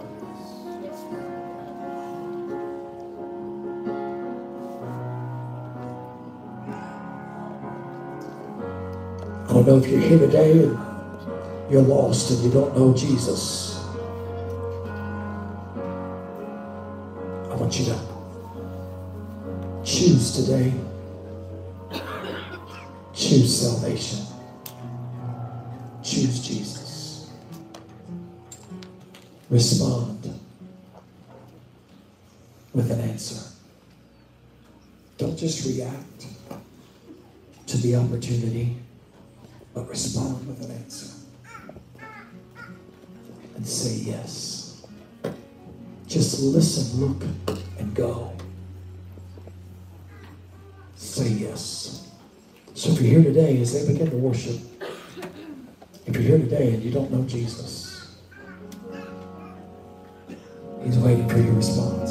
[9.47, 10.75] I don't know if you're here today
[11.71, 13.79] you're lost and you don't know Jesus.
[17.51, 17.99] I want you to
[19.85, 20.73] choose today.
[23.15, 24.27] Choose salvation.
[26.03, 27.31] Choose Jesus.
[29.49, 30.41] Respond
[32.75, 33.51] with an answer.
[35.17, 36.27] Don't just react
[37.69, 38.77] to the opportunity,
[46.41, 47.23] Listen, look,
[47.79, 48.33] and go.
[50.97, 52.09] Say yes.
[52.75, 54.57] So if you're here today, as they begin to worship,
[56.07, 58.17] if you're here today and you don't know Jesus,
[60.83, 62.04] He's waiting for your response.